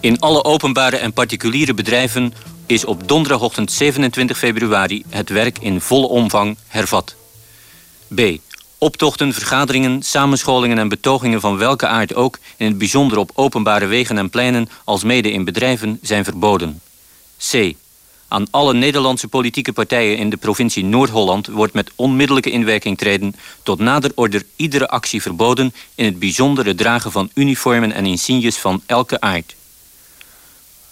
In 0.00 0.20
alle 0.20 0.44
openbare 0.44 0.96
en 0.96 1.12
particuliere 1.12 1.74
bedrijven 1.74 2.32
is 2.66 2.84
op 2.84 3.08
donderdagochtend 3.08 3.72
27 3.72 4.38
februari 4.38 5.04
het 5.08 5.28
werk 5.28 5.58
in 5.58 5.80
volle 5.80 6.06
omvang 6.06 6.56
hervat. 6.66 7.14
B. 8.14 8.20
Optochten, 8.78 9.32
vergaderingen, 9.32 10.02
samenscholingen 10.02 10.78
en 10.78 10.88
betogingen 10.88 11.40
van 11.40 11.58
welke 11.58 11.86
aard 11.86 12.14
ook, 12.14 12.38
in 12.56 12.66
het 12.66 12.78
bijzonder 12.78 13.18
op 13.18 13.30
openbare 13.34 13.86
wegen 13.86 14.18
en 14.18 14.30
pleinen, 14.30 14.68
als 14.84 15.04
mede 15.04 15.30
in 15.32 15.44
bedrijven, 15.44 15.98
zijn 16.02 16.24
verboden. 16.24 16.80
C. 17.50 17.74
Aan 18.28 18.46
alle 18.50 18.74
Nederlandse 18.74 19.28
politieke 19.28 19.72
partijen 19.72 20.16
in 20.16 20.30
de 20.30 20.36
provincie 20.36 20.84
Noord-Holland 20.84 21.46
wordt 21.46 21.72
met 21.72 21.90
onmiddellijke 21.96 22.50
inwerking 22.50 22.98
treden 22.98 23.34
tot 23.62 23.78
nader 23.78 24.12
order 24.14 24.42
iedere 24.56 24.88
actie 24.88 25.22
verboden, 25.22 25.74
in 25.94 26.04
het 26.04 26.18
bijzonder 26.18 26.66
het 26.66 26.78
dragen 26.78 27.12
van 27.12 27.30
uniformen 27.34 27.92
en 27.92 28.06
insignes 28.06 28.56
van 28.56 28.82
elke 28.86 29.20
aard. 29.20 29.56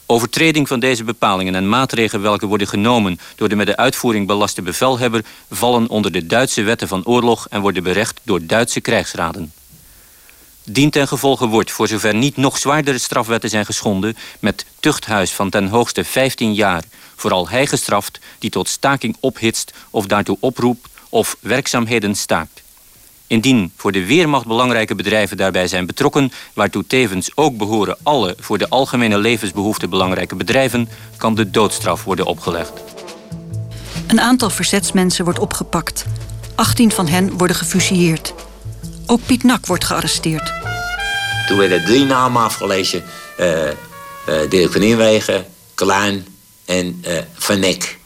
Overtreding 0.06 0.68
van 0.68 0.80
deze 0.80 1.04
bepalingen 1.04 1.54
en 1.54 1.68
maatregelen 1.68 2.22
welke 2.22 2.46
worden 2.46 2.66
genomen 2.66 3.18
door 3.36 3.48
de 3.48 3.56
met 3.56 3.66
de 3.66 3.76
uitvoering 3.76 4.26
belaste 4.26 4.62
bevelhebber 4.62 5.24
vallen 5.50 5.88
onder 5.88 6.12
de 6.12 6.26
Duitse 6.26 6.62
wetten 6.62 6.88
van 6.88 7.04
oorlog 7.04 7.46
en 7.50 7.60
worden 7.60 7.82
berecht 7.82 8.20
door 8.22 8.46
Duitse 8.46 8.80
krijgsraden. 8.80 9.52
Dient 10.68 10.92
ten 10.92 11.08
gevolge 11.08 11.46
wordt, 11.46 11.70
voor 11.70 11.88
zover 11.88 12.14
niet 12.14 12.36
nog 12.36 12.58
zwaardere 12.58 12.98
strafwetten 12.98 13.50
zijn 13.50 13.66
geschonden, 13.66 14.16
met 14.40 14.66
tuchthuis 14.80 15.32
van 15.32 15.50
ten 15.50 15.68
hoogste 15.68 16.04
15 16.04 16.54
jaar 16.54 16.82
vooral 17.16 17.48
hij 17.48 17.66
gestraft 17.66 18.18
die 18.38 18.50
tot 18.50 18.68
staking 18.68 19.16
ophitst 19.20 19.72
of 19.90 20.06
daartoe 20.06 20.36
oproept 20.40 20.88
of 21.08 21.36
werkzaamheden 21.40 22.14
staakt. 22.14 22.62
Indien 23.26 23.72
voor 23.76 23.92
de 23.92 24.06
Weermacht 24.06 24.46
belangrijke 24.46 24.94
bedrijven 24.94 25.36
daarbij 25.36 25.68
zijn 25.68 25.86
betrokken, 25.86 26.32
waartoe 26.54 26.86
tevens 26.86 27.30
ook 27.34 27.56
behoren 27.56 27.96
alle 28.02 28.36
voor 28.40 28.58
de 28.58 28.68
algemene 28.68 29.18
levensbehoeften 29.18 29.90
belangrijke 29.90 30.36
bedrijven, 30.36 30.88
kan 31.16 31.34
de 31.34 31.50
doodstraf 31.50 32.04
worden 32.04 32.26
opgelegd. 32.26 32.72
Een 34.06 34.20
aantal 34.20 34.50
verzetsmensen 34.50 35.24
wordt 35.24 35.38
opgepakt. 35.38 36.04
18 36.54 36.92
van 36.92 37.08
hen 37.08 37.36
worden 37.36 37.56
gefusilleerd. 37.56 38.34
Ook 39.06 39.20
Piet 39.26 39.42
Nak 39.42 39.66
wordt 39.66 39.84
gearresteerd. 39.84 40.52
Toen 41.46 41.58
werden 41.58 41.84
drie 41.84 42.04
namen 42.04 42.42
afgelezen. 42.42 43.04
Uh, 43.40 43.66
uh, 43.66 43.74
Dirk 44.48 44.72
van 44.72 44.82
Inwegen, 44.82 45.46
Klein 45.74 46.26
en 46.64 47.04
uh, 47.06 47.18
Van 47.34 47.60
Nek. 47.60 47.98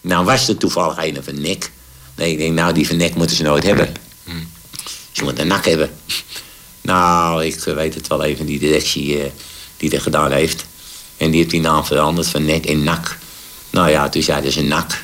Nou 0.00 0.24
was 0.24 0.48
er 0.48 0.56
toevallig 0.56 0.96
een 0.96 1.18
van 1.22 1.40
Nek. 1.40 1.70
Nee, 2.14 2.32
ik 2.32 2.38
denk, 2.38 2.54
nou, 2.54 2.72
die 2.72 2.86
Van 2.86 2.96
Nek 2.96 3.14
moeten 3.14 3.36
ze 3.36 3.42
nooit 3.42 3.64
hebben. 3.64 3.94
Hmm. 4.24 4.48
Ze 5.12 5.24
moeten 5.24 5.42
een 5.42 5.48
nak 5.48 5.64
hebben. 5.64 5.90
Nou, 6.80 7.44
ik 7.44 7.60
weet 7.60 7.94
het 7.94 8.06
wel 8.06 8.22
even, 8.22 8.46
die 8.46 8.58
directie 8.58 9.32
die 9.76 9.90
dat 9.90 10.02
gedaan 10.02 10.32
heeft. 10.32 10.64
En 11.16 11.30
die 11.30 11.38
heeft 11.38 11.50
die 11.50 11.60
naam 11.60 11.84
veranderd 11.84 12.28
van 12.28 12.44
Nek 12.44 12.66
in 12.66 12.82
Nak. 12.82 13.18
Nou 13.70 13.90
ja, 13.90 14.08
toen 14.08 14.22
zeiden 14.22 14.52
ze 14.52 14.62
Nak. 14.62 15.02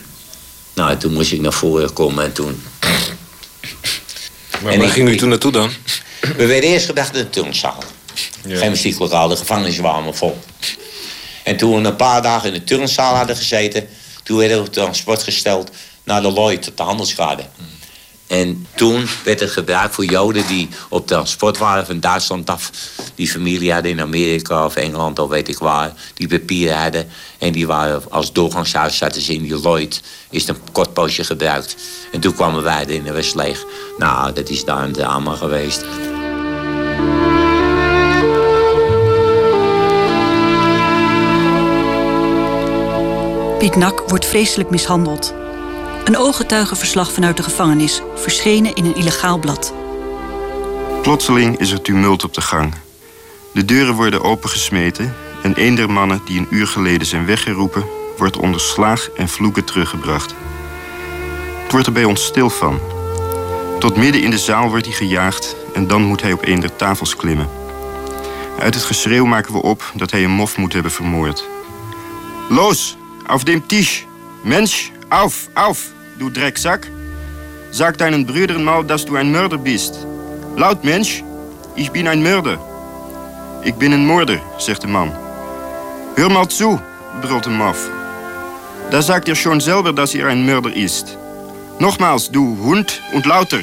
Nou, 0.74 0.96
toen 0.96 1.12
moest 1.12 1.32
ik 1.32 1.40
naar 1.40 1.52
voren 1.52 1.92
komen 1.92 2.24
en 2.24 2.32
toen... 2.32 2.62
Maar 4.62 4.78
waar 4.78 4.88
ging 4.88 5.08
u 5.08 5.16
toen 5.16 5.28
naartoe 5.28 5.52
dan? 5.52 5.70
We 6.36 6.46
werden 6.46 6.70
eerst 6.70 6.86
gedacht 6.86 7.14
in 7.14 7.22
de 7.22 7.30
turnzaal. 7.30 7.82
Ja. 8.46 8.56
Geen 8.56 8.70
muzieklokaal, 8.70 9.28
de 9.28 9.36
gevangenis 9.36 9.78
waren 9.78 9.94
allemaal 9.94 10.12
vol. 10.12 10.38
En 11.44 11.56
toen 11.56 11.82
we 11.82 11.88
een 11.88 11.96
paar 11.96 12.22
dagen 12.22 12.48
in 12.48 12.54
de 12.54 12.64
turnzaal 12.64 13.14
hadden 13.14 13.36
gezeten... 13.36 13.88
toen 14.22 14.38
werden 14.38 14.56
we 14.56 14.66
op 14.66 14.72
transport 14.72 15.22
gesteld 15.22 15.70
naar 16.04 16.22
de 16.22 16.32
Lloyd, 16.32 16.72
de 16.74 16.82
handelskade. 16.82 17.44
En 18.30 18.66
toen 18.74 19.06
werd 19.24 19.40
het 19.40 19.50
gebruikt 19.50 19.94
voor 19.94 20.04
Joden 20.04 20.46
die 20.46 20.68
op 20.88 21.06
transport 21.06 21.58
waren 21.58 21.86
van 21.86 22.00
Duitsland 22.00 22.50
af. 22.50 22.70
Die 23.14 23.28
familie 23.28 23.72
hadden 23.72 23.90
in 23.90 24.00
Amerika 24.00 24.64
of 24.64 24.76
Engeland 24.76 25.18
of 25.18 25.28
weet 25.28 25.48
ik 25.48 25.58
waar. 25.58 25.92
Die 26.14 26.28
papieren 26.28 26.82
hadden. 26.82 27.08
En 27.38 27.52
die 27.52 27.66
waren 27.66 28.02
als 28.10 28.32
doorgangshuis 28.32 28.96
zaten 28.96 29.22
ze 29.22 29.34
in 29.34 29.60
Lloyd. 29.60 30.02
Is 30.30 30.48
een 30.48 30.56
kort 30.72 30.92
poosje 30.92 31.24
gebruikt. 31.24 31.76
En 32.12 32.20
toen 32.20 32.34
kwamen 32.34 32.62
wij 32.62 32.82
er 32.82 32.90
in 32.90 33.02
de 33.02 33.12
West 33.12 33.34
leeg. 33.34 33.64
Nou, 33.98 34.32
dat 34.32 34.48
is 34.48 34.64
daar 34.64 34.82
een 34.82 34.92
drama 34.92 35.34
geweest. 35.34 35.84
Piet 43.58 43.76
Nak 43.76 44.08
wordt 44.08 44.26
vreselijk 44.26 44.70
mishandeld. 44.70 45.39
Een 46.04 46.16
ooggetuigenverslag 46.16 47.12
vanuit 47.12 47.36
de 47.36 47.42
gevangenis, 47.42 48.02
verschenen 48.14 48.74
in 48.74 48.84
een 48.84 48.94
illegaal 48.94 49.38
blad. 49.38 49.74
Plotseling 51.02 51.58
is 51.58 51.70
er 51.70 51.82
tumult 51.82 52.24
op 52.24 52.34
de 52.34 52.40
gang. 52.40 52.74
De 53.52 53.64
deuren 53.64 53.94
worden 53.94 54.22
opengesmeten 54.22 55.14
en 55.42 55.52
een 55.56 55.74
der 55.74 55.90
mannen 55.90 56.20
die 56.24 56.38
een 56.38 56.46
uur 56.50 56.66
geleden 56.66 57.06
zijn 57.06 57.26
weggeroepen, 57.26 57.84
wordt 58.16 58.36
onder 58.36 58.60
slaag 58.60 59.10
en 59.16 59.28
vloeken 59.28 59.64
teruggebracht. 59.64 60.34
Het 61.62 61.72
wordt 61.72 61.86
er 61.86 61.92
bij 61.92 62.04
ons 62.04 62.24
stil 62.24 62.50
van. 62.50 62.78
Tot 63.78 63.96
midden 63.96 64.22
in 64.22 64.30
de 64.30 64.38
zaal 64.38 64.68
wordt 64.68 64.86
hij 64.86 64.94
gejaagd 64.94 65.56
en 65.74 65.86
dan 65.86 66.02
moet 66.02 66.22
hij 66.22 66.32
op 66.32 66.46
een 66.46 66.60
der 66.60 66.76
tafels 66.76 67.16
klimmen. 67.16 67.48
Uit 68.58 68.74
het 68.74 68.84
geschreeuw 68.84 69.24
maken 69.24 69.52
we 69.52 69.62
op 69.62 69.92
dat 69.94 70.10
hij 70.10 70.24
een 70.24 70.30
mof 70.30 70.56
moet 70.56 70.72
hebben 70.72 70.92
vermoord. 70.92 71.44
Los, 72.48 72.96
auf 73.26 73.44
dem 73.44 73.66
Tisch. 73.66 74.04
Mensch, 74.42 74.88
auf, 75.10 75.48
auf, 75.54 75.78
du 76.18 76.30
Drecksack. 76.30 76.86
Sag 77.70 77.98
deinen 77.98 78.26
Brüdern 78.26 78.64
mal, 78.64 78.84
dass 78.84 79.04
du 79.04 79.16
ein 79.16 79.30
Mörder 79.30 79.58
bist. 79.58 80.06
Laut, 80.56 80.84
Mensch. 80.84 81.22
Ich 81.76 81.90
bin 81.90 82.08
ein 82.08 82.22
Mörder. 82.22 82.58
Ik 83.62 83.78
ben 83.78 83.92
een 83.92 84.06
moorder, 84.06 84.40
zegt 84.58 84.80
de 84.80 84.88
man. 84.88 85.12
Hör 86.16 86.30
mal 86.30 86.48
zu, 86.48 86.80
brult 87.20 87.44
de 87.44 87.52
Moff. 87.52 87.88
Da 88.90 89.02
sagt 89.02 89.28
er 89.28 89.36
schon 89.36 89.60
selber, 89.60 89.92
dass 89.92 90.14
er 90.14 90.28
ein 90.28 90.46
Mörder 90.46 90.74
ist. 90.74 91.18
Nochmals, 91.78 92.30
du 92.30 92.56
Hund, 92.58 93.02
und 93.12 93.26
lauter. 93.26 93.60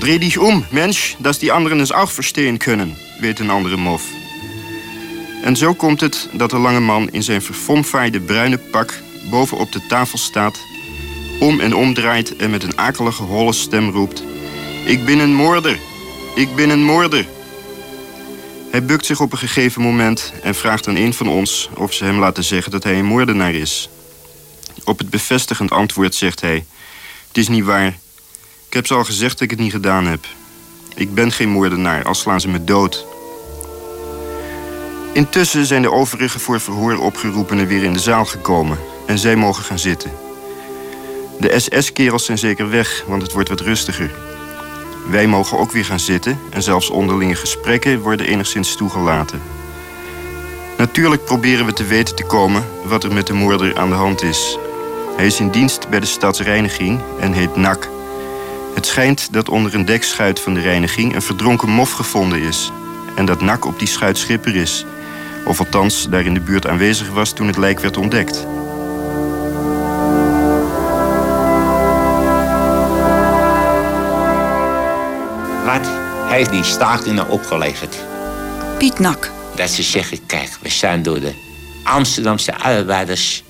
Dreh 0.00 0.18
dich 0.18 0.38
um, 0.38 0.64
Mensch, 0.70 1.16
dass 1.18 1.38
die 1.38 1.52
anderen 1.52 1.80
es 1.80 1.92
auch 1.92 2.10
verstehen 2.10 2.58
können, 2.58 2.96
weet 3.20 3.40
een 3.40 3.50
andere 3.50 3.76
mof. 3.76 4.02
En 5.42 5.56
zo 5.56 5.74
komt 5.74 6.00
het 6.00 6.28
dat 6.32 6.50
de 6.50 6.58
lange 6.58 6.80
man 6.80 7.08
in 7.10 7.22
zijn 7.22 7.42
verfomfaaide 7.42 8.20
bruine 8.20 8.58
pak 8.58 8.94
bovenop 9.22 9.72
de 9.72 9.86
tafel 9.86 10.18
staat, 10.18 10.58
om 11.40 11.60
en 11.60 11.74
omdraait 11.74 12.36
en 12.36 12.50
met 12.50 12.62
een 12.62 12.78
akelige 12.78 13.22
holle 13.22 13.52
stem 13.52 13.90
roept: 13.90 14.24
Ik 14.84 15.04
ben 15.04 15.18
een 15.18 15.34
moorder, 15.34 15.78
ik 16.34 16.54
ben 16.54 16.70
een 16.70 16.84
moorder. 16.84 17.26
Hij 18.70 18.84
bukt 18.84 19.06
zich 19.06 19.20
op 19.20 19.32
een 19.32 19.38
gegeven 19.38 19.82
moment 19.82 20.32
en 20.42 20.54
vraagt 20.54 20.88
aan 20.88 20.96
een 20.96 21.14
van 21.14 21.28
ons 21.28 21.68
of 21.76 21.92
ze 21.92 22.04
hem 22.04 22.18
laten 22.18 22.44
zeggen 22.44 22.72
dat 22.72 22.84
hij 22.84 22.98
een 22.98 23.04
moordenaar 23.04 23.54
is. 23.54 23.88
Op 24.84 24.98
het 24.98 25.10
bevestigend 25.10 25.70
antwoord 25.70 26.14
zegt 26.14 26.40
hij: 26.40 26.64
Het 27.28 27.38
is 27.38 27.48
niet 27.48 27.64
waar. 27.64 27.98
Ik 28.66 28.76
heb 28.76 28.86
ze 28.86 28.94
al 28.94 29.04
gezegd 29.04 29.32
dat 29.32 29.40
ik 29.40 29.50
het 29.50 29.58
niet 29.58 29.72
gedaan 29.72 30.06
heb. 30.06 30.26
Ik 30.94 31.14
ben 31.14 31.32
geen 31.32 31.48
moordenaar, 31.48 32.04
al 32.04 32.14
slaan 32.14 32.40
ze 32.40 32.48
me 32.48 32.64
dood. 32.64 33.06
Intussen 35.12 35.66
zijn 35.66 35.82
de 35.82 35.90
overige 35.90 36.38
voor 36.38 36.60
verhoor 36.60 36.98
opgeroepenen 36.98 37.66
weer 37.66 37.82
in 37.82 37.92
de 37.92 37.98
zaal 37.98 38.24
gekomen 38.24 38.78
en 39.10 39.18
zij 39.18 39.36
mogen 39.36 39.64
gaan 39.64 39.78
zitten. 39.78 40.10
De 41.38 41.60
SS-kerels 41.60 42.24
zijn 42.24 42.38
zeker 42.38 42.70
weg, 42.70 43.04
want 43.06 43.22
het 43.22 43.32
wordt 43.32 43.48
wat 43.48 43.60
rustiger. 43.60 44.10
Wij 45.08 45.26
mogen 45.26 45.58
ook 45.58 45.72
weer 45.72 45.84
gaan 45.84 46.00
zitten 46.00 46.38
en 46.50 46.62
zelfs 46.62 46.90
onderlinge 46.90 47.34
gesprekken 47.34 48.00
worden 48.00 48.26
enigszins 48.26 48.76
toegelaten. 48.76 49.42
Natuurlijk 50.78 51.24
proberen 51.24 51.66
we 51.66 51.72
te 51.72 51.84
weten 51.84 52.16
te 52.16 52.24
komen 52.24 52.64
wat 52.84 53.04
er 53.04 53.12
met 53.12 53.26
de 53.26 53.32
moorder 53.32 53.78
aan 53.78 53.88
de 53.88 53.94
hand 53.94 54.22
is. 54.22 54.58
Hij 55.16 55.26
is 55.26 55.40
in 55.40 55.50
dienst 55.50 55.88
bij 55.88 56.00
de 56.00 56.06
stadsreiniging 56.06 57.00
en 57.20 57.32
heet 57.32 57.56
Nak. 57.56 57.88
Het 58.74 58.86
schijnt 58.86 59.32
dat 59.32 59.48
onder 59.48 59.74
een 59.74 59.84
dekschuit 59.84 60.40
van 60.40 60.54
de 60.54 60.60
reiniging 60.60 61.14
een 61.14 61.22
verdronken 61.22 61.68
mof 61.68 61.92
gevonden 61.92 62.40
is. 62.40 62.72
En 63.14 63.24
dat 63.24 63.40
Nak 63.40 63.64
op 63.64 63.78
die 63.78 63.88
schuit 63.88 64.18
schipper 64.18 64.56
is. 64.56 64.86
Of 65.44 65.58
althans 65.58 66.08
daar 66.10 66.24
in 66.24 66.34
de 66.34 66.40
buurt 66.40 66.66
aanwezig 66.66 67.08
was 67.10 67.32
toen 67.32 67.46
het 67.46 67.56
lijk 67.56 67.80
werd 67.80 67.96
ontdekt. 67.96 68.46
Heeft 76.36 76.50
die 76.50 76.64
staking 76.64 77.14
nou 77.14 77.30
opgeleverd? 77.30 77.96
Piet 78.78 78.98
Nak. 78.98 79.30
Dat 79.54 79.70
ze 79.70 79.82
zeggen, 79.82 80.26
kijk, 80.26 80.50
we 80.60 80.68
zijn 80.68 81.02
door 81.02 81.20
de 81.20 81.34
Amsterdamse 81.84 82.58
arbeiders... 82.58 83.42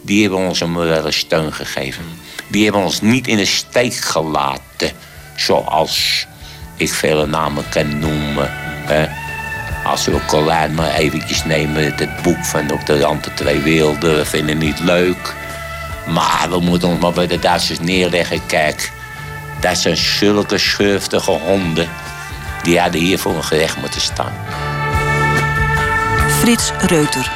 die 0.00 0.22
hebben 0.22 0.38
ons 0.38 0.60
een 0.60 0.70
morele 0.70 1.12
steun 1.12 1.52
gegeven. 1.52 2.04
Die 2.48 2.64
hebben 2.64 2.82
ons 2.82 3.00
niet 3.00 3.26
in 3.26 3.36
de 3.36 3.44
steek 3.44 3.94
gelaten. 3.94 4.90
Zoals 5.36 6.26
ik 6.76 6.92
vele 6.92 7.26
namen 7.26 7.64
kan 7.70 7.98
noemen. 7.98 8.48
Hè? 8.86 9.06
Als 9.84 10.04
we 10.04 10.24
Colijn 10.26 10.74
maar 10.74 10.94
eventjes 10.94 11.44
nemen, 11.44 11.94
het 11.94 12.22
boek 12.22 12.44
van 12.44 12.66
Dr. 12.66 13.04
Ante 13.04 13.34
Twee 13.34 13.60
Wilde, 13.60 14.14
we 14.14 14.24
vinden 14.24 14.56
het 14.56 14.64
niet 14.64 14.80
leuk. 14.80 15.34
Maar 16.08 16.46
we 16.50 16.60
moeten 16.60 16.88
ons 16.88 17.00
maar 17.00 17.12
bij 17.12 17.26
de 17.26 17.38
Duitsers 17.38 17.80
neerleggen. 17.80 18.46
Kijk, 18.46 18.92
dat 19.60 19.78
zijn 19.78 19.96
zulke 19.96 20.58
schurftige 20.58 21.30
honden. 21.30 21.88
Die 22.62 22.80
hadden 22.80 23.00
hier 23.00 23.18
voor 23.18 23.34
een 23.34 23.44
gerecht 23.44 23.76
moeten 23.76 24.00
staan. 24.00 24.32
Frits 26.40 26.70
Reuter. 26.86 27.30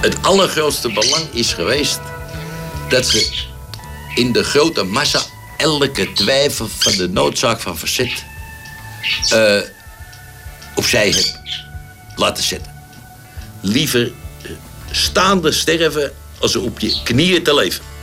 Het 0.00 0.22
allergrootste 0.22 0.92
belang 0.92 1.24
is 1.32 1.52
geweest 1.52 2.00
dat 2.88 3.06
ze 3.06 3.46
in 4.14 4.32
de 4.32 4.44
grote 4.44 4.82
massa 4.82 5.20
elke 5.56 6.12
twijfel 6.12 6.68
van 6.78 6.92
de 6.92 7.08
noodzaak 7.08 7.60
van 7.60 7.78
verzet 7.78 8.24
uh, 9.32 9.60
opzij 10.74 11.10
hebben 11.10 11.40
laten 12.16 12.44
zetten. 12.44 12.72
Liever 13.60 14.12
staande 14.90 15.52
sterven 15.52 16.12
als 16.38 16.56
op 16.56 16.78
je 16.78 17.00
knieën 17.04 17.42
te 17.42 17.54
leven. 17.54 17.93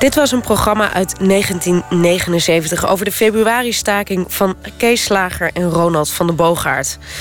Dit 0.00 0.14
was 0.14 0.32
een 0.32 0.40
programma 0.40 0.92
uit 0.92 1.14
1979 1.28 2.86
over 2.86 3.04
de 3.04 3.12
februari-staking 3.12 4.32
van 4.32 4.56
Kees 4.76 5.04
Slager 5.04 5.50
en 5.52 5.70
Ronald 5.70 6.10
van 6.10 6.26
de 6.26 6.32
Boogaard. 6.32 6.98